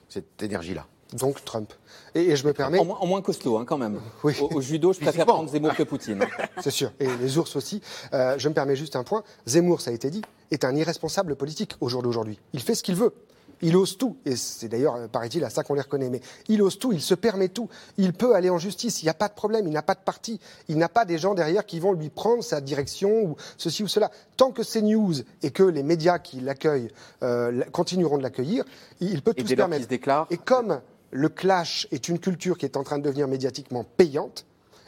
[0.08, 0.86] cette énergie-là.
[1.12, 1.72] Donc Trump.
[2.14, 2.78] Et, je me permets.
[2.78, 4.00] En, moins costaud, hein, quand même.
[4.22, 6.26] Au, judo, je préfère prendre Zemmour que Poutine.
[6.62, 6.92] C'est sûr.
[6.98, 7.80] Et les ours aussi.
[8.12, 9.22] Euh, je me permets juste un point.
[9.46, 12.40] Zemmour, ça a été dit, est un irresponsable politique au jour d'aujourd'hui.
[12.52, 13.14] Il fait ce qu'il veut.
[13.62, 16.60] Il ose tout, et c'est d'ailleurs, euh, paraît-il, à ça qu'on les reconnaît, mais il
[16.62, 17.68] ose tout, il se permet tout.
[17.96, 20.00] Il peut aller en justice, il n'y a pas de problème, il n'a pas de
[20.00, 23.82] parti, il n'a pas des gens derrière qui vont lui prendre sa direction ou ceci
[23.82, 24.10] ou cela.
[24.36, 26.90] Tant que c'est news et que les médias qui l'accueillent
[27.22, 28.64] euh, continueront de l'accueillir,
[29.00, 29.86] il peut tout se permettre.
[30.30, 30.80] Et comme
[31.10, 34.44] le clash est une culture qui est en train de devenir médiatiquement payante,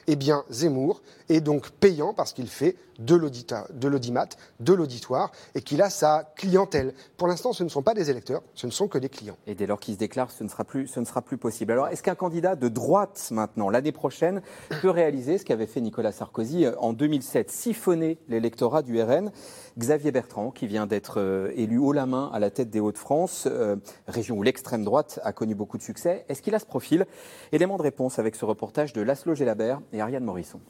[0.07, 4.29] eh bien Zemmour est donc payant parce qu'il fait de l'audimat,
[4.61, 6.95] de l'auditoire, et qu'il a sa clientèle.
[7.17, 9.37] Pour l'instant, ce ne sont pas des électeurs, ce ne sont que des clients.
[9.47, 11.73] Et dès lors qu'il se déclare, ce ne sera plus, ce ne sera plus possible.
[11.73, 14.43] Alors, est-ce qu'un candidat de droite, maintenant, l'année prochaine,
[14.81, 19.31] peut réaliser ce qu'avait fait Nicolas Sarkozy euh, en 2007, siphonner l'électorat du RN
[19.79, 23.45] Xavier Bertrand, qui vient d'être euh, élu haut la main à la tête des Hauts-de-France,
[23.47, 23.77] euh,
[24.07, 26.25] région où l'extrême droite a connu beaucoup de succès.
[26.29, 27.07] Est-ce qu'il a ce profil?
[27.53, 30.61] Élément de réponse avec ce reportage de Laszlo Gelabert et Ariane Morisson.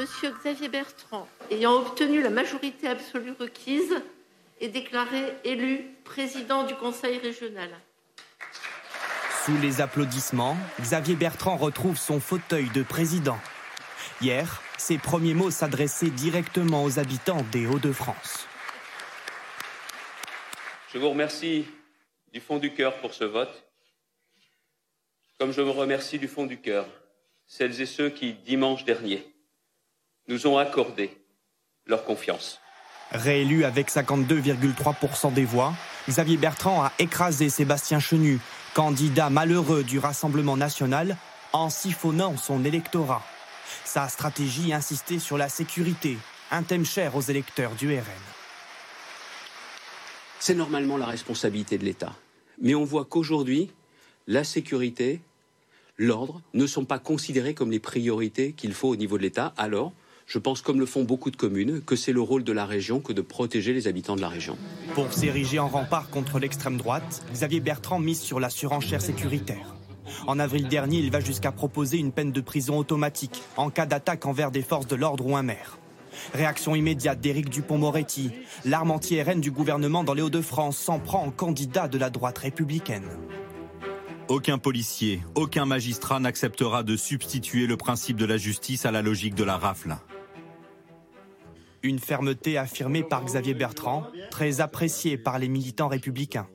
[0.00, 4.00] Monsieur Xavier Bertrand, ayant obtenu la majorité absolue requise,
[4.58, 7.68] est déclaré élu président du Conseil régional.
[9.44, 13.38] Sous les applaudissements, Xavier Bertrand retrouve son fauteuil de président.
[14.22, 18.48] Hier, ses premiers mots s'adressaient directement aux habitants des Hauts-de-France.
[20.94, 21.66] Je vous remercie
[22.32, 23.70] du fond du cœur pour ce vote,
[25.38, 26.86] comme je vous remercie du fond du cœur
[27.46, 29.26] celles et ceux qui, dimanche dernier,
[30.30, 31.10] nous ont accordé
[31.86, 32.60] leur confiance.
[33.10, 35.74] Réélu avec 52,3% des voix,
[36.08, 38.38] Xavier Bertrand a écrasé Sébastien Chenu,
[38.72, 41.16] candidat malheureux du Rassemblement national,
[41.52, 43.24] en siphonnant son électorat.
[43.84, 46.16] Sa stratégie insistait sur la sécurité,
[46.52, 48.04] un thème cher aux électeurs du RN.
[50.38, 52.12] C'est normalement la responsabilité de l'État.
[52.62, 53.70] Mais on voit qu'aujourd'hui,
[54.28, 55.20] la sécurité,
[55.98, 59.52] l'ordre ne sont pas considérés comme les priorités qu'il faut au niveau de l'État.
[59.56, 59.92] Alors,
[60.30, 63.00] je pense, comme le font beaucoup de communes, que c'est le rôle de la région
[63.00, 64.56] que de protéger les habitants de la région.
[64.94, 69.74] Pour s'ériger en rempart contre l'extrême droite, Xavier Bertrand mise sur la surenchère sécuritaire.
[70.28, 74.24] En avril dernier, il va jusqu'à proposer une peine de prison automatique en cas d'attaque
[74.24, 75.78] envers des forces de l'ordre ou un maire.
[76.32, 78.30] Réaction immédiate d'Éric Dupont-Moretti.
[78.64, 83.08] L'arme anti-RN du gouvernement dans les Hauts-de-France s'en prend en candidat de la droite républicaine.
[84.28, 89.34] Aucun policier, aucun magistrat n'acceptera de substituer le principe de la justice à la logique
[89.34, 89.96] de la rafle.
[91.82, 96.48] Une fermeté affirmée par Xavier Bertrand, très appréciée par les militants républicains.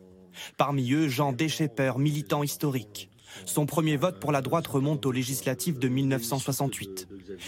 [0.57, 3.09] Parmi eux, Jean Deschepper, militant historique.
[3.45, 7.07] Son premier vote pour la droite remonte aux législatives de 1968.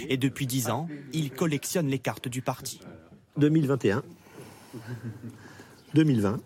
[0.09, 2.81] Et depuis dix ans, il collectionne les cartes du parti.
[3.37, 4.03] 2021,
[5.93, 6.39] 2020,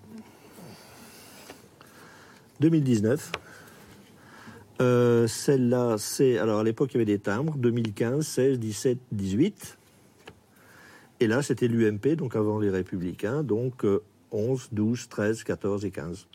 [2.59, 3.31] 2019,
[4.81, 6.37] euh, celle-là, c'est.
[6.37, 9.77] Alors à l'époque, il y avait des timbres 2015, 16, 17, 18.
[11.21, 13.43] Et là, c'était l'UMP, donc avant les Républicains.
[13.43, 14.01] Donc euh,
[14.31, 16.27] 11, 12, 13, 14 et 15.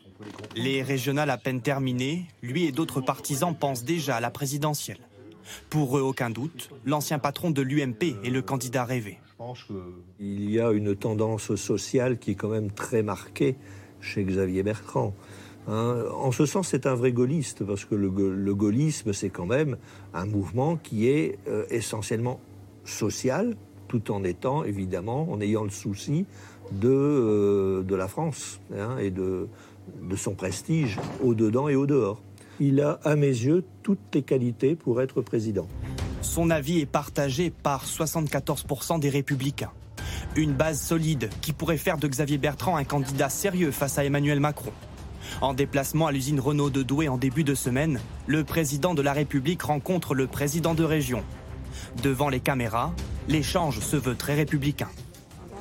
[0.55, 5.01] Les régionales à peine terminées, lui et d'autres partisans pensent déjà à la présidentielle.
[5.71, 9.19] Pour eux, aucun doute, l'ancien patron de l'UMP est le candidat rêvé.
[10.21, 13.57] Il y a une tendance sociale qui est quand même très marquée
[14.01, 15.15] chez Xavier Bertrand.
[15.69, 16.05] Hein.
[16.15, 18.09] en ce sens, c'est un vrai gaulliste, parce que le,
[18.55, 19.77] gaullisme, c'est quand même
[20.15, 22.41] un mouvement qui est euh, essentiellement
[22.85, 23.57] social,
[23.89, 26.27] tout en étant, évidemment, en ayant le souci
[26.73, 29.49] de, euh, la France hein, et de,
[30.03, 32.21] de son prestige au-dedans et au-dehors.
[32.59, 35.69] Il a, à mes yeux, toutes les qualités pour être président.
[36.23, 39.73] Son avis est partagé par 74% des républicains.
[40.35, 44.41] Une base solide qui pourrait faire de Xavier Bertrand un candidat sérieux face à Emmanuel
[44.41, 44.73] Macron.
[45.41, 49.13] En déplacement à l'usine Renault de Douai en début de semaine, le président de la
[49.13, 51.23] République rencontre le président de région.
[52.03, 52.93] Devant les caméras,
[53.29, 54.89] l'échange se veut très républicain.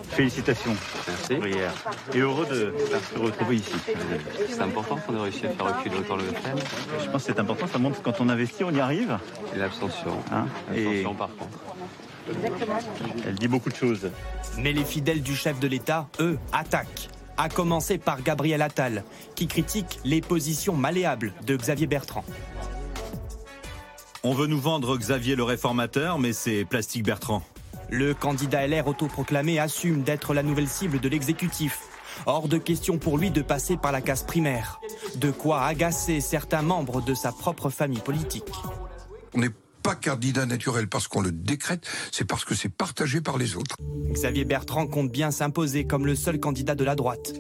[0.10, 0.76] Félicitations.
[1.08, 1.34] Merci.
[2.14, 2.74] Et heureux de
[3.14, 3.74] se retrouver ici.
[4.50, 6.58] C'est important qu'on ait réussi à faire reculer autant le FN.
[7.04, 9.18] Je pense que c'est important, ça montre que quand on investit, on y arrive.
[9.56, 10.12] Et l'abstention.
[10.32, 11.60] Hein l'abstention par contre.
[13.28, 14.10] Elle dit beaucoup de choses.
[14.58, 17.10] Mais les fidèles du chef de l'État, eux, attaquent.
[17.38, 19.04] À commencer par Gabriel Attal,
[19.36, 22.24] qui critique les positions malléables de Xavier Bertrand.
[24.28, 27.44] On veut nous vendre Xavier le réformateur, mais c'est Plastique Bertrand.
[27.92, 31.84] Le candidat LR autoproclamé assume d'être la nouvelle cible de l'exécutif.
[32.26, 34.82] Hors de question pour lui de passer par la case primaire.
[35.18, 38.52] De quoi agacer certains membres de sa propre famille politique.
[39.36, 39.44] On
[39.86, 43.76] pas candidat naturel parce qu'on le décrète, c'est parce que c'est partagé par les autres.
[44.10, 47.34] Xavier Bertrand compte bien s'imposer comme le seul candidat de la droite.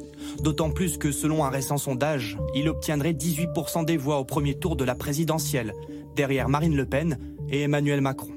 [0.43, 4.75] D'autant plus que selon un récent sondage, il obtiendrait 18% des voix au premier tour
[4.75, 5.73] de la présidentielle,
[6.15, 7.17] derrière Marine Le Pen
[7.49, 8.34] et Emmanuel Macron.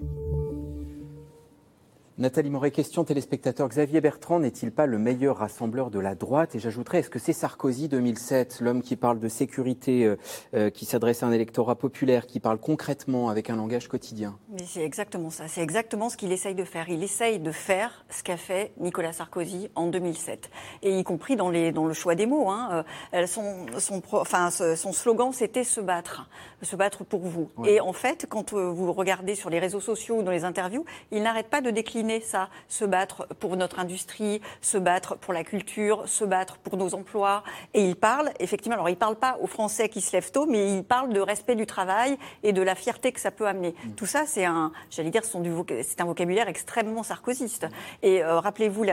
[2.18, 3.68] Nathalie Moret, question téléspectateur.
[3.68, 6.56] Xavier Bertrand n'est-il pas le meilleur rassembleur de la droite?
[6.56, 10.16] Et j'ajouterais, est-ce que c'est Sarkozy 2007, l'homme qui parle de sécurité, euh,
[10.52, 14.36] euh, qui s'adresse à un électorat populaire, qui parle concrètement avec un langage quotidien?
[14.50, 15.46] Mais c'est exactement ça.
[15.46, 16.88] C'est exactement ce qu'il essaye de faire.
[16.88, 20.50] Il essaye de faire ce qu'a fait Nicolas Sarkozy en 2007.
[20.82, 22.50] Et y compris dans, les, dans le choix des mots.
[22.50, 22.84] Hein.
[23.14, 26.28] Euh, son, son, enfin, son slogan, c'était se battre.
[26.62, 27.48] Se battre pour vous.
[27.64, 31.22] Et en fait, quand vous regardez sur les réseaux sociaux ou dans les interviews, il
[31.22, 36.08] n'arrête pas de décliner ça, se battre pour notre industrie, se battre pour la culture,
[36.08, 37.42] se battre pour nos emplois.
[37.74, 40.46] Et il parle, effectivement, alors il ne parle pas aux Français qui se lèvent tôt,
[40.46, 43.74] mais il parle de respect du travail et de la fierté que ça peut amener.
[43.84, 43.92] Mm.
[43.92, 47.66] Tout ça, c'est un, j'allais dire, c'est un vocabulaire extrêmement sarkozyste.
[48.02, 48.86] Et euh, rappelez-vous,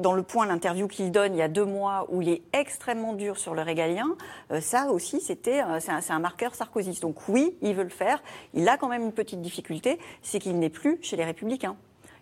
[0.00, 3.12] dans le point, l'interview qu'il donne il y a deux mois, où il est extrêmement
[3.12, 4.08] dur sur le régalien,
[4.50, 7.02] euh, ça aussi, c'était, euh, c'est un, un, marqueur sarkozyste.
[7.02, 8.22] Donc oui, il veut le faire.
[8.54, 11.76] Il a quand même une petite difficulté, c'est qu'il n'est plus chez les Républicains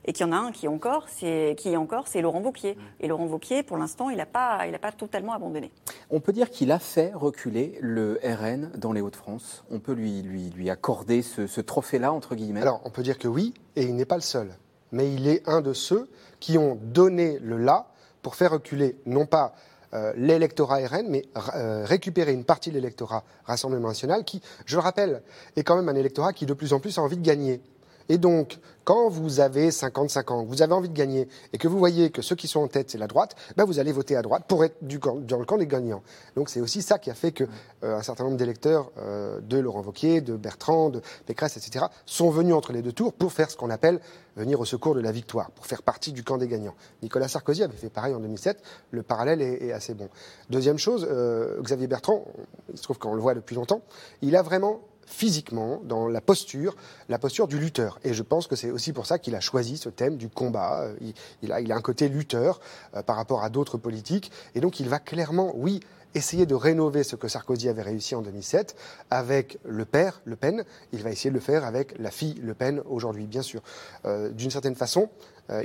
[0.06, 2.40] et qu'il y en a un qui est encore, c'est qui est encore, c'est Laurent
[2.40, 2.76] Wauquiez.
[3.00, 5.72] Et Laurent Wauquiez, pour l'instant, il n'a pas, il a pas totalement abandonné.
[6.10, 9.64] On peut dire qu'il a fait reculer le RN dans les Hauts-de-France.
[9.70, 12.62] On peut lui, lui, lui accorder ce, trophée-là entre guillemets?
[12.62, 14.56] Alors, on peut dire que oui, et il n'est pas le seul,
[14.92, 17.88] mais il est un de ceux qui ont donné le là
[18.22, 19.54] pour faire reculer non pas
[19.94, 24.82] euh, l'électorat RN, mais euh, récupérer une partie de l'électorat Rassemblement national, qui, je le
[24.82, 25.22] rappelle,
[25.56, 27.62] est quand même un électorat qui de plus en plus a envie de gagner.
[28.08, 31.78] Et donc, quand vous avez 55 ans, vous avez envie de gagner, et que vous
[31.78, 34.22] voyez que ceux qui sont en tête, c'est la droite, ben vous allez voter à
[34.22, 36.02] droite pour être dans le camp des gagnants.
[36.36, 37.48] Donc c'est aussi ça qui a fait qu'un
[37.82, 42.54] euh, certain nombre d'électeurs euh, de Laurent Wauquiez, de Bertrand, de Pécresse, etc., sont venus
[42.54, 44.00] entre les deux tours pour faire ce qu'on appelle
[44.36, 46.74] venir au secours de la victoire, pour faire partie du camp des gagnants.
[47.02, 50.08] Nicolas Sarkozy avait fait pareil en 2007, le parallèle est, assez bon.
[50.48, 52.24] Deuxième chose, euh, Xavier Bertrand,
[52.70, 53.80] il se trouve qu'on le voit depuis longtemps,
[54.22, 56.76] il a vraiment physiquement, dans la posture,
[57.08, 57.98] la posture du lutteur.
[58.04, 60.82] Et je pense que c'est aussi pour ça qu'il a choisi ce thème du combat.
[60.82, 60.96] Euh,
[61.42, 62.60] il, a, un côté lutteur
[62.94, 64.30] euh, par rapport à d'autres politiques.
[64.54, 65.80] Et donc il va clairement, oui,
[66.14, 68.74] essayer de rénover ce que Sarkozy avait réussi en 2007
[69.10, 70.64] avec le père Le Pen.
[70.92, 73.62] Il va essayer de le faire avec la fille Le Pen aujourd'hui, bien sûr.
[74.06, 75.08] Euh, d'une certaine façon,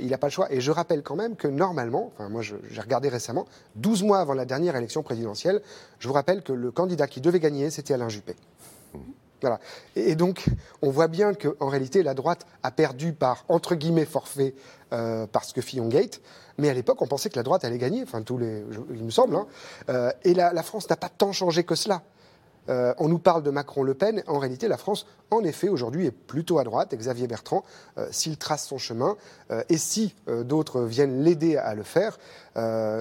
[0.00, 0.46] il n'a pas le choix.
[0.52, 4.32] Et je rappelle quand même que normalement, enfin moi j'ai regardé récemment, 12 mois avant
[4.32, 5.60] la dernière élection présidentielle,
[5.98, 8.36] je vous rappelle que le candidat qui devait gagner, c'était Alain Juppé.
[9.96, 10.46] Et, donc,
[10.82, 14.54] on voit bien qu'en réalité, la droite a perdu par, entre guillemets, forfait,
[14.90, 16.20] parce que Fillon Gate.
[16.58, 18.64] Mais à l'époque, on pensait que la droite allait gagner, enfin, tous les,
[18.94, 19.36] il me semble.
[19.36, 19.46] Hein.
[19.88, 22.02] Euh, et la, France n'a pas tant changé que cela.
[22.68, 24.22] Euh, on nous parle de Macron-Le Pen.
[24.26, 26.94] En réalité, la France, en effet, aujourd'hui, est plutôt à droite.
[26.94, 27.64] Xavier Bertrand,
[27.98, 29.16] euh, s'il trace son chemin,
[29.50, 32.18] euh, et si d'autres viennent l'aider à le faire,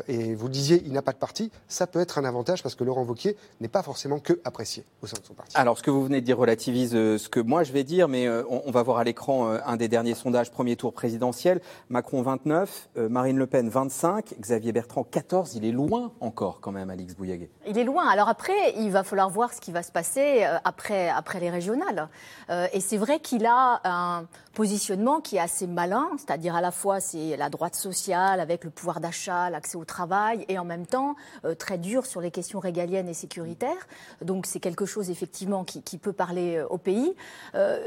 [0.07, 2.85] et vous disiez, il n'a pas de parti, ça peut être un avantage parce que
[2.85, 5.57] Laurent Wauquiez n'est pas forcément que apprécié au sein de son parti.
[5.57, 8.29] Alors, ce que vous venez de dire relativise ce que moi je vais dire, mais
[8.29, 11.59] on, va voir à l'écran un des derniers sondages, premier tour présidentiel.
[11.89, 15.55] Macron 29, Marine Le Pen 25, Xavier Bertrand 14.
[15.55, 17.49] Il est loin encore quand même, Alix Bouillaguet.
[17.67, 18.07] Il est loin.
[18.07, 22.07] Alors après, il va falloir voir ce qui va se passer après, après les régionales.
[22.49, 26.99] et c'est vrai qu'il a un positionnement qui est assez malin, c'est-à-dire à la fois
[26.99, 31.15] c'est la droite sociale avec le pouvoir d'achat, l'accès au travail, et en même temps
[31.45, 33.87] euh, très dur sur les questions régaliennes et sécuritaires.
[34.21, 37.13] Donc c'est quelque chose effectivement qui, peut parler euh, au pays.
[37.55, 37.79] Euh,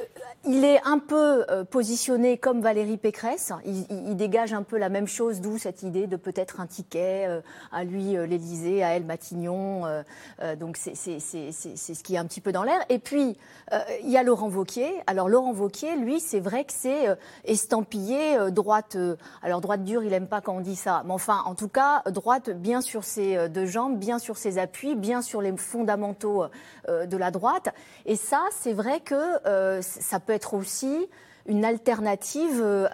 [0.47, 3.53] il est un peu positionné comme Valérie Pécresse.
[3.65, 7.41] Il, dégage un peu la même chose, d'où cette idée de peut-être un ticket
[7.73, 9.83] à lui l'Élysée, à elle Matignon.
[10.61, 12.79] donc c'est ce qui est un petit peu dans l'air.
[12.91, 13.37] Et puis
[14.03, 14.93] il y a Laurent Vauquier.
[15.07, 18.95] Alors Laurent Vauquier, lui, c'est vrai que c'est euh, estampillé euh, droite.
[18.95, 21.69] Euh, alors droite dure, il aime pas quand on dit ça, mais enfin, en tout
[21.69, 26.45] cas, droite bien sur ses deux jambes, bien sur ses appuis, bien sur les fondamentaux
[26.89, 27.71] de la droite.
[28.07, 31.09] Et ça, c'est vrai que ça peut être aussi
[31.47, 32.89] une alternative euh,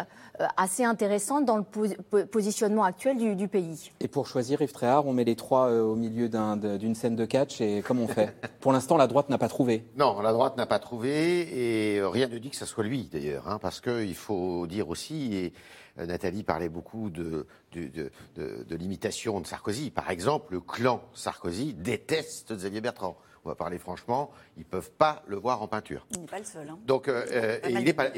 [0.56, 3.90] assez intéressante dans le positionnement actuel du, pays.
[4.00, 7.24] Et pour choisir Yves Tréhard, on met les trois euh, au milieu d'une scène de
[7.24, 8.34] catch et comment on fait?
[8.60, 9.84] Pour l'instant, la droite n'a pas trouvé.
[9.96, 13.48] Non, la droite n'a pas trouvé et rien ne dit que ce soit lui d'ailleurs,
[13.48, 15.52] hein, parce qu'il faut dire aussi, et
[15.98, 19.90] euh, Nathalie parlait beaucoup de, de, de l'imitation de Sarkozy.
[19.90, 24.90] Par exemple, le clan Sarkozy déteste Xavier Bertrand on va parler franchement, ils ne peuvent
[24.90, 26.06] pas le voir en peinture.
[26.10, 26.68] Il n'est pas le seul.
[26.68, 26.78] Hein.
[26.86, 28.10] Donc, euh, euh, il est pas,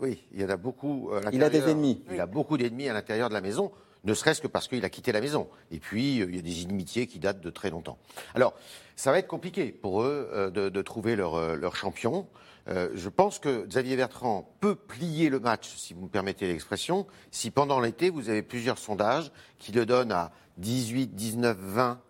[0.00, 1.10] oui, il y en a beaucoup.
[1.32, 2.02] il a des ennemis.
[2.10, 3.70] Il a beaucoup d'ennemis à l'intérieur de la maison,
[4.04, 5.48] ne serait-ce que parce qu'il a quitté la maison.
[5.70, 7.98] Et puis, euh, il y a des inimitiés qui datent de très longtemps.
[8.34, 8.54] Alors,
[8.94, 12.26] ça va être compliqué pour eux de, trouver leur, leur champion.
[12.66, 17.50] je pense que Xavier Bertrand peut plier le match, si vous me permettez l'expression, si
[17.50, 22.00] pendant l'été, vous avez plusieurs sondages qui le donnent à 18, 19, 20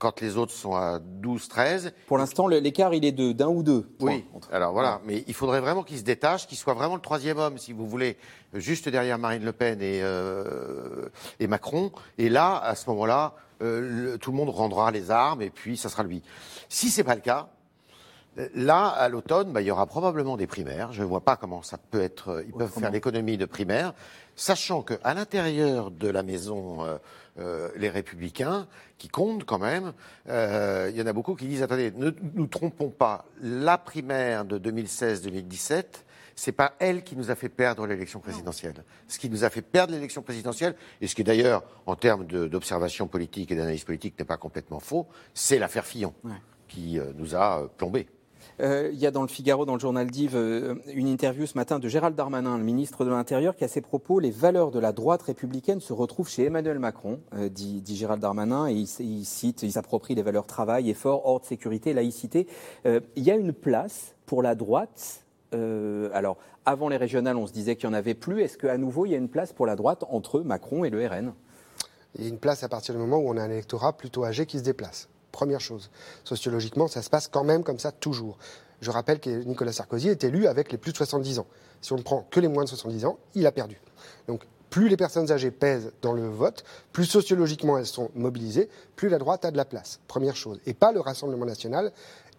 [0.00, 1.92] quand les autres sont à 12, 13.
[2.08, 3.86] Pour l'instant, l'écart, il est d'un ou deux.
[4.00, 7.38] Oui, alors voilà, mais il faudrait vraiment qu'il se détache, qu'il soit vraiment le troisième
[7.38, 8.16] homme, si vous voulez,
[8.54, 11.92] juste derrière Marine Le Pen et, euh, et Macron.
[12.16, 15.90] Et là, à ce moment-là, euh, tout le monde rendra les armes et puis ça
[15.90, 16.22] sera lui.
[16.70, 17.50] Si c'est pas le cas,
[18.54, 20.92] Là, à l'automne, bah, il y aura probablement des primaires.
[20.92, 22.44] Je ne vois pas comment ça peut être.
[22.46, 23.92] Ils peuvent faire l'économie de primaires,
[24.36, 26.78] sachant qu'à l'intérieur de la maison
[27.40, 28.66] euh, les républicains,
[28.98, 29.92] qui comptent quand même,
[30.28, 34.44] euh, il y en a beaucoup qui disent attendez, ne nous trompons pas, la primaire
[34.44, 35.84] de 2016-2017,
[36.34, 38.84] c'est pas elle qui nous a fait perdre l'élection présidentielle.
[39.08, 43.08] Ce qui nous a fait perdre l'élection présidentielle, et ce qui d'ailleurs, en termes d'observation
[43.08, 46.14] politique et d'analyse politique, n'est pas complètement faux, c'est l'affaire Fillon
[46.68, 48.06] qui euh, nous a plombés.
[48.60, 51.56] Euh, il y a dans le Figaro, dans le journal d'Yves, euh, une interview ce
[51.56, 54.78] matin de Gérald Darmanin, le ministre de l'Intérieur, qui à ses propos, les valeurs de
[54.78, 59.62] la droite républicaine se retrouvent chez Emmanuel Macron, euh, dit, Gérald Darmanin, et il, cite,
[59.62, 62.46] il s'approprie les valeurs travail, effort, ordre, sécurité, laïcité.
[62.84, 65.24] il y a une place pour la droite.
[65.52, 66.36] alors,
[66.66, 68.42] avant les régionales, on se disait qu'il n'y en avait plus.
[68.42, 71.06] Est-ce qu'à nouveau, il y a une place pour la droite entre Macron et le
[71.06, 71.32] RN
[72.16, 74.24] Il y a une place à partir du moment où on a un électorat plutôt
[74.24, 75.08] âgé qui se déplace.
[75.32, 75.90] Première chose.
[76.24, 78.38] Sociologiquement, ça se passe quand même comme ça toujours.
[78.80, 81.46] Je rappelle que Nicolas Sarkozy est élu avec les plus de 70 ans.
[81.80, 83.80] Si on ne prend que les moins de 70 ans, il a perdu.
[84.26, 89.08] Donc, plus les personnes âgées pèsent dans le vote, plus sociologiquement elles sont mobilisées, plus
[89.08, 90.00] la droite a de la place.
[90.06, 90.60] Première chose.
[90.64, 91.92] Et pas le Rassemblement national.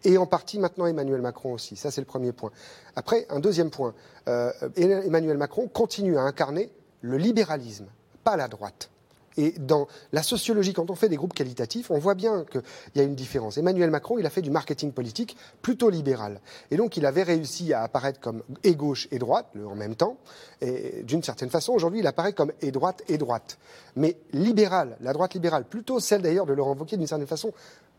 [0.04, 1.76] Et en partie maintenant Emmanuel Macron aussi.
[1.76, 2.52] Ça, c'est le premier point.
[2.96, 3.94] Après, un deuxième point.
[4.28, 6.72] Euh, Emmanuel Macron continue à incarner
[7.02, 7.86] le libéralisme,
[8.24, 8.90] pas la droite.
[9.38, 12.62] Et dans la sociologie, quand on fait des groupes qualitatifs, on voit bien qu'il
[12.96, 13.58] y a une différence.
[13.58, 16.42] Emmanuel Macron, il a fait du marketing politique plutôt libéral.
[16.70, 20.18] Et donc, il avait réussi à apparaître comme et gauche et droite, en même temps.
[20.62, 23.58] Et d'une certaine façon, aujourd'hui, il apparaît comme et droite et droite.
[23.96, 27.54] Mais libéral, la droite libérale, plutôt celle d'ailleurs de Laurent Wauquiez, d'une certaine façon,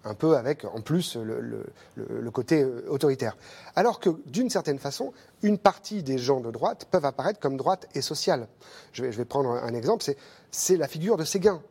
[0.05, 3.36] un peu avec en plus le, côté euh, autoritaire.
[3.76, 7.88] Alors que d'une certaine façon, une partie des gens de droite peuvent apparaître comme droite
[7.94, 8.48] et sociale.
[8.92, 10.05] Je vais, prendre un exemple,
[10.50, 11.62] c'est la figure de Séguin.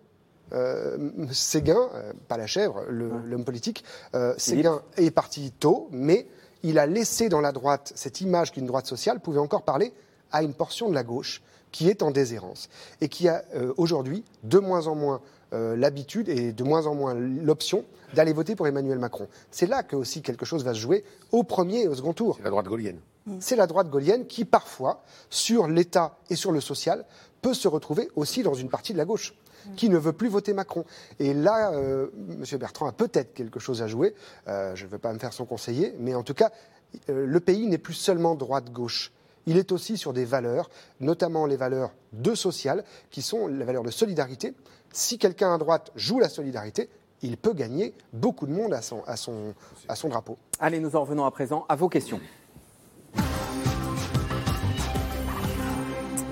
[0.54, 0.98] Euh,
[1.32, 3.84] Séguin, euh, pas la chèvre, l'homme politique,
[4.16, 6.28] euh, Séguin est parti tôt, mais
[6.64, 9.94] il a laissé dans la droite cette image qu'une droite sociale pouvait encore parler
[10.32, 12.70] à une portion de la gauche qui est en déshérence
[13.00, 13.46] et qui a
[13.78, 15.22] aujourd'hui de moins en moins
[15.52, 17.84] l'habitude et de moins en moins l'option
[18.14, 19.28] d'aller voter pour Emmanuel Macron.
[19.52, 22.36] C'est là que aussi quelque chose va se jouer au premier et au second tour.
[22.38, 23.00] C'est la droite gaulienne.
[23.40, 27.06] C'est la droite gaulienne qui, parfois, sur l'État et sur le social,
[27.42, 29.34] peut se retrouver aussi dans une partie de la gauche.
[29.76, 30.86] qui ne veut plus voter Macron.
[31.20, 32.44] Et là, euh, M.
[32.58, 34.16] Bertrand a peut-être quelque chose à jouer.
[34.48, 36.50] Euh, je ne veux pas me faire son conseiller, mais en tout cas,
[37.10, 39.12] euh, le pays n'est plus seulement droite-gauche.
[39.46, 40.70] Il est aussi sur des valeurs,
[41.00, 44.54] notamment les valeurs de social, qui sont les valeurs de solidarité.
[44.92, 46.90] Si quelqu'un à droite joue la solidarité,
[47.22, 49.54] il peut gagner beaucoup de monde à son, à son,
[49.88, 50.38] à son drapeau.
[50.60, 52.20] Allez, nous en revenons à présent à vos questions.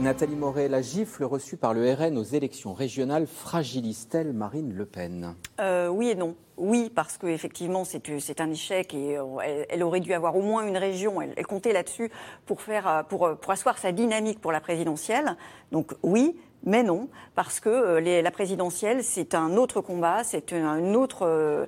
[0.01, 5.35] Nathalie Moret, la gifle reçue par le RN aux élections régionales fragilise-t-elle Marine Le Pen?
[5.59, 6.35] Euh, oui et non.
[6.55, 9.25] Oui, parce qu'effectivement, c'est un échec et euh,
[9.69, 11.21] elle, aurait dû avoir au moins une région.
[11.21, 12.11] Elle, comptait là-dessus
[12.49, 15.35] euh, pour, asseoir sa dynamique pour la présidentielle.
[15.73, 21.67] Donc oui, mais non, parce que la présidentielle, c'est un autre combat, c'est un- autre.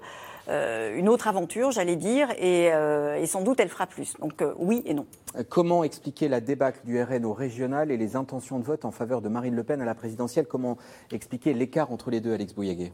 [0.52, 4.16] Euh, une autre aventure, j'allais dire, et, euh, et sans doute elle fera plus.
[4.20, 5.06] Donc euh, oui et non.
[5.50, 9.22] Comment expliquer la débâcle du RN au régional et les intentions de vote en faveur
[9.22, 10.46] de Marine Le Pen à la présidentielle?
[10.46, 10.78] Comment
[11.12, 12.92] expliquer l'écart entre les deux, Alex Bouillaguet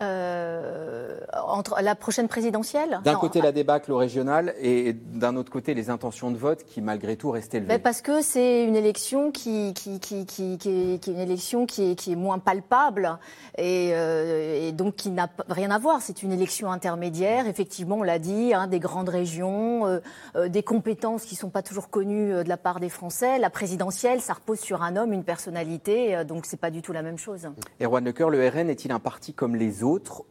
[0.00, 1.18] Euh,
[1.48, 5.90] entre la prochaine présidentielle D'un côté, la débâcle au régional et d'un autre côté, les
[5.90, 7.68] intentions de vote qui, malgré tout, restent élevées.
[7.68, 11.18] Ben, parce que c'est une élection qui, qui, qui, qui, qui est, qui est une
[11.18, 13.18] élection qui est, qui est moins palpable
[13.56, 16.00] et, euh, et donc qui n'a rien à voir.
[16.00, 21.24] C'est une élection intermédiaire, effectivement, on l'a dit, hein, des grandes régions, euh, des compétences
[21.24, 23.38] qui ne sont pas toujours connues de la part des Français.
[23.38, 27.02] La présidentielle, ça repose sur un homme, une personnalité, donc c'est pas du tout la
[27.02, 27.48] même chose.
[27.80, 29.87] Erwan Lecoeur, le RN est-il un parti comme les autres?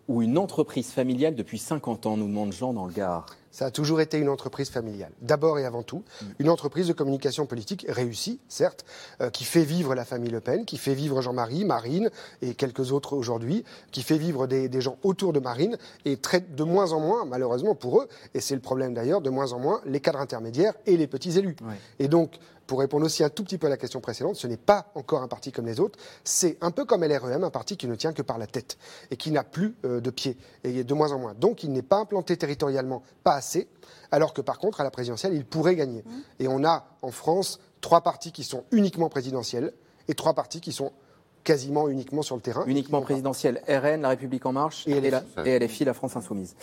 [0.08, 3.72] Ou une entreprise familiale depuis 50 ans, nous demande Jean dans le Gard Ça a
[3.72, 6.04] toujours été une entreprise familiale, d'abord et avant tout.
[6.40, 8.86] Une entreprise de communication politique réussie, certes,
[9.22, 12.10] euh, qui fait vivre la famille Le Pen, qui fait vivre Jean-Marie, Marine
[12.42, 16.56] et quelques autres aujourd'hui, qui fait vivre des, des gens autour de Marine et traite
[16.56, 19.60] de moins en moins, malheureusement pour eux, et c'est le problème d'ailleurs, de moins en
[19.60, 21.56] moins les cadres intermédiaires et les petits élus.
[22.00, 24.58] Et donc, pour répondre aussi un tout petit peu à la question précédente, ce n'est
[24.58, 25.98] pas encore un parti comme les autres.
[26.24, 28.78] C'est un peu comme LREM, un parti qui ne tient que par la tête
[29.10, 31.34] et qui n'a plus euh, de pied et de moins en moins.
[31.34, 33.68] Donc, il n'est pas implanté territorialement, pas assez.
[34.12, 36.04] Alors que par contre, à la présidentielle, il pourrait gagner.
[36.40, 39.74] Et on a en France trois partis qui sont uniquement présidentiels
[40.08, 40.92] et trois partis qui sont
[41.48, 42.66] quasiment uniquement sur le terrain.
[42.68, 45.50] Uniquement présidentielle, RN, La République En Marche Et et, la, LFI.
[45.50, 46.58] et LFI, la France Insoumise.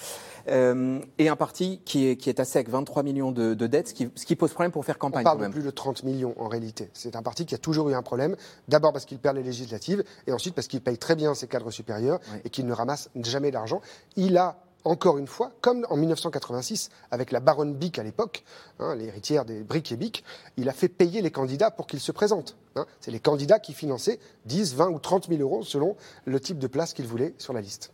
[0.48, 3.88] Euh, et un parti qui est, qui est à sec, 23 millions de, de dettes,
[3.88, 5.70] ce qui, ce qui pose problème pour faire On campagne parle quand de plus de
[5.70, 6.90] 30 millions en réalité.
[6.92, 8.36] C'est un parti qui a toujours eu un problème.
[8.68, 11.70] D'abord parce qu'il perd les législatives et ensuite parce qu'il paye très bien ses cadres
[11.70, 13.80] supérieurs et qu'il ne ramasse jamais d'argent.
[14.16, 18.44] Il a encore une fois, comme en 1986 avec la baronne Bic à l'époque,
[18.78, 20.24] hein, l'héritière des Bric et Bic,
[20.56, 22.56] il a fait payer les candidats pour qu'ils se présentent.
[22.76, 22.86] hein.
[23.00, 26.66] C'est les candidats qui finançaient 10, 20 ou 30 000 euros selon le type de
[26.66, 27.92] place qu'ils voulaient sur la liste.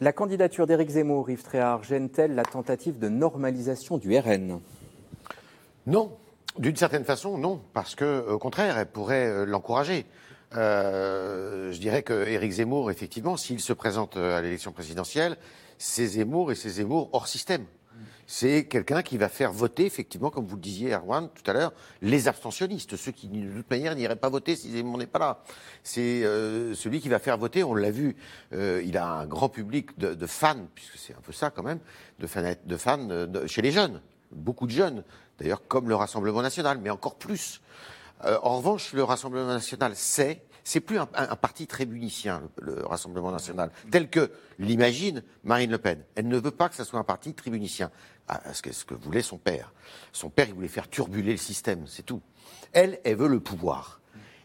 [0.00, 4.60] La candidature d'Éric Zemmour, Yves Tréhard, gêne-t-elle la tentative de normalisation du RN
[5.86, 6.16] Non,
[6.58, 10.06] d'une certaine façon, non, parce que au contraire, elle pourrait euh, l'encourager.
[10.56, 15.36] Euh, je dirais que Éric Zemmour, effectivement, s'il se présente euh, à l'élection présidentielle,
[15.80, 17.64] c'est Zemmour et c'est Zemmour hors système.
[18.26, 21.72] C'est quelqu'un qui va faire voter, effectivement, comme vous le disiez, Erwan, tout à l'heure,
[22.00, 25.42] les abstentionnistes, ceux qui, de toute manière, n'iraient pas voter si Zemmour n'est pas là.
[25.82, 28.14] C'est euh, celui qui va faire voter, on l'a vu,
[28.52, 31.80] euh, il a un grand public de, fans, puisque c'est un peu ça quand même,
[32.18, 34.00] de fans, euh, chez les jeunes,
[34.30, 35.02] beaucoup de jeunes,
[35.38, 37.62] d'ailleurs comme le Rassemblement national, mais encore plus.
[38.22, 43.70] En revanche, le Rassemblement national sait, c'est plus un, parti tribunicien, le, le Rassemblement national,
[43.90, 46.02] tel que l'imagine Marine Le Pen.
[46.14, 47.90] Elle ne veut pas que ce soit un parti tribunicien,
[48.28, 49.72] Ah, ce que, ce que voulait son père.
[50.12, 52.22] Son père, il voulait faire turbuler le système, c'est tout.
[52.72, 53.99] Elle, elle veut le pouvoir.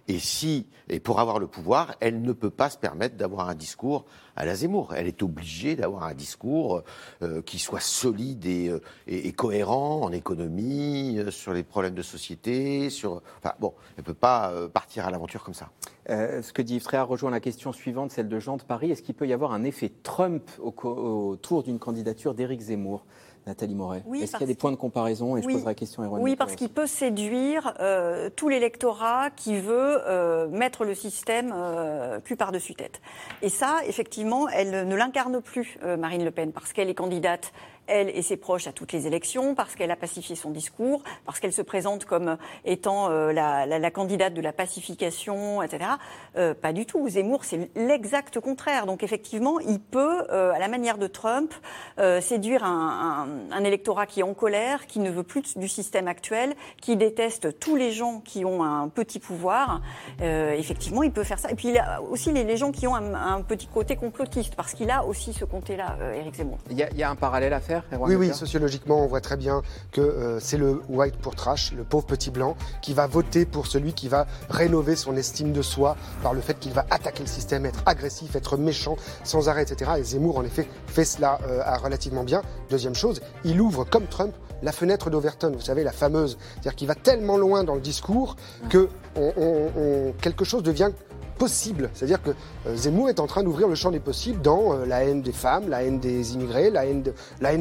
[0.07, 3.55] Et si, et pour avoir le pouvoir, elle ne peut pas se permettre d'avoir un
[3.55, 4.93] discours à la Zemmour.
[4.93, 6.83] Elle est obligée d'avoir un discours
[7.23, 12.91] euh, qui soit solide et, euh, cohérent en économie, euh, sur les problèmes de société,
[12.91, 13.23] sur.
[13.39, 15.71] Enfin bon, elle peut pas partir à l'aventure comme ça.
[16.07, 18.91] Ce que dit Yves rejoint la question suivante, celle de Jean de Paris.
[18.91, 23.05] Est-ce qu'il peut y avoir un effet Trump autour d'une candidature d'Éric Zemmour?
[23.47, 24.03] Nathalie Moret.
[24.05, 26.07] Oui, Est-ce qu'il y a des points de comparaison Et je poserai la question à
[26.07, 32.19] Oui, parce qu'il peut séduire euh, tout l'électorat qui veut euh, mettre le système euh,
[32.19, 33.01] plus par-dessus tête.
[33.41, 37.53] Et ça, effectivement, elle ne l'incarne plus, euh, Marine Le Pen, parce qu'elle est candidate,
[37.88, 41.39] elle et ses proches, à toutes les élections, parce qu'elle a pacifié son discours, parce
[41.39, 45.91] qu'elle se présente comme étant euh, la, la- la candidate de la pacification, etc.
[46.38, 47.07] Euh, pas du tout.
[47.09, 48.86] Zemmour, c'est l'exact contraire.
[48.86, 51.53] Donc, effectivement, il peut, euh, à la manière de Trump,
[51.99, 55.67] euh, séduire un, un- un électorat qui est en colère, qui ne veut plus du
[55.67, 59.81] système actuel, qui déteste tous les gens qui ont un petit pouvoir.
[60.21, 61.51] Euh, effectivement, il peut faire ça.
[61.51, 64.89] Et puis, il a aussi les, gens qui ont un, petit côté complotiste, parce qu'il
[64.91, 66.57] a aussi ce côté-là, euh, Éric Zemmour.
[66.69, 69.38] Il y, y a un parallèle à faire Erwan Oui, oui, sociologiquement, on voit très
[69.38, 69.61] bien
[69.91, 73.67] que euh, c'est le white pour trash, le pauvre petit blanc, qui va voter pour
[73.67, 77.30] celui qui va rénover son estime de soi par le fait qu'il va attaquer le
[77.30, 79.91] système, être agressif, être méchant sans arrêt, etc.
[79.97, 82.41] Et Zemmour, en effet, fait cela euh, relativement bien.
[82.69, 86.38] Deuxième chose, il ouvre, comme Trump, la fenêtre d'Overton, vous savez, la fameuse.
[86.53, 88.36] C'est-à-dire qu'il va tellement loin dans le discours
[88.69, 90.91] que on- on- on- quelque chose devient
[91.38, 91.89] possible.
[91.93, 92.31] C'est-à-dire que
[92.67, 95.31] euh, Zemmour est en train d'ouvrir le champ des possibles dans euh, la haine des
[95.31, 97.03] femmes, la haine des immigrés, la haine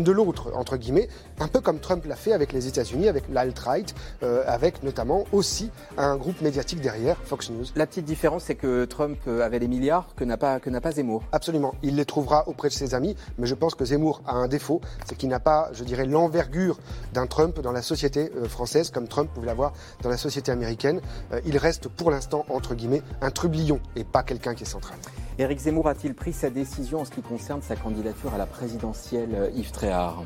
[0.04, 1.08] de l'autre, entre guillemets,
[1.40, 5.70] un peu comme Trump l'a fait avec les États-Unis, avec l'alt-right, euh, avec notamment aussi
[5.96, 7.64] un groupe médiatique derrière, Fox News.
[7.76, 10.80] La petite différence, c'est que Trump euh, avait les milliards que n'a pas, que n'a
[10.80, 11.22] pas Zemmour.
[11.32, 11.74] Absolument.
[11.82, 14.80] Il les trouvera auprès de ses amis, mais je pense que Zemmour a un défaut,
[15.06, 16.78] c'est qu'il n'a pas, je dirais, l'envergure
[17.12, 19.72] d'un Trump dans la société euh, française, comme Trump pouvait l'avoir
[20.02, 21.00] dans la société américaine.
[21.46, 24.96] Il reste pour l'instant, entre guillemets, un trublion et pas quelqu'un qui est central.
[25.38, 29.50] Éric Zemmour a-t-il pris sa décision en ce qui concerne sa candidature à la présidentielle,
[29.54, 30.24] Yves Tréhard?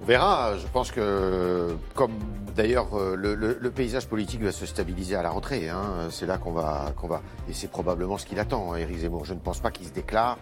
[0.00, 0.56] On verra.
[0.56, 2.12] Je pense que, comme
[2.56, 6.52] d'ailleurs euh, le, paysage politique va se stabiliser à la rentrée, hein, c'est là qu'on
[6.52, 9.24] va, qu'on va, et c'est probablement ce qu'il attend, hein, Éric Zemmour.
[9.24, 10.38] Je ne pense pas qu'il se déclare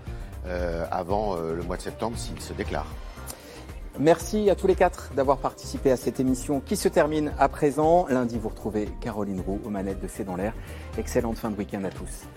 [0.47, 2.87] euh, avant euh, le mois de septembre s'il se déclare.
[3.99, 8.07] Merci à tous les quatre d'avoir participé à cette émission qui se termine à présent.
[8.09, 10.55] Lundi, vous retrouvez Caroline Roux aux manettes de C'est dans l'air.
[10.97, 12.29] Excellente fin de week-end à tous.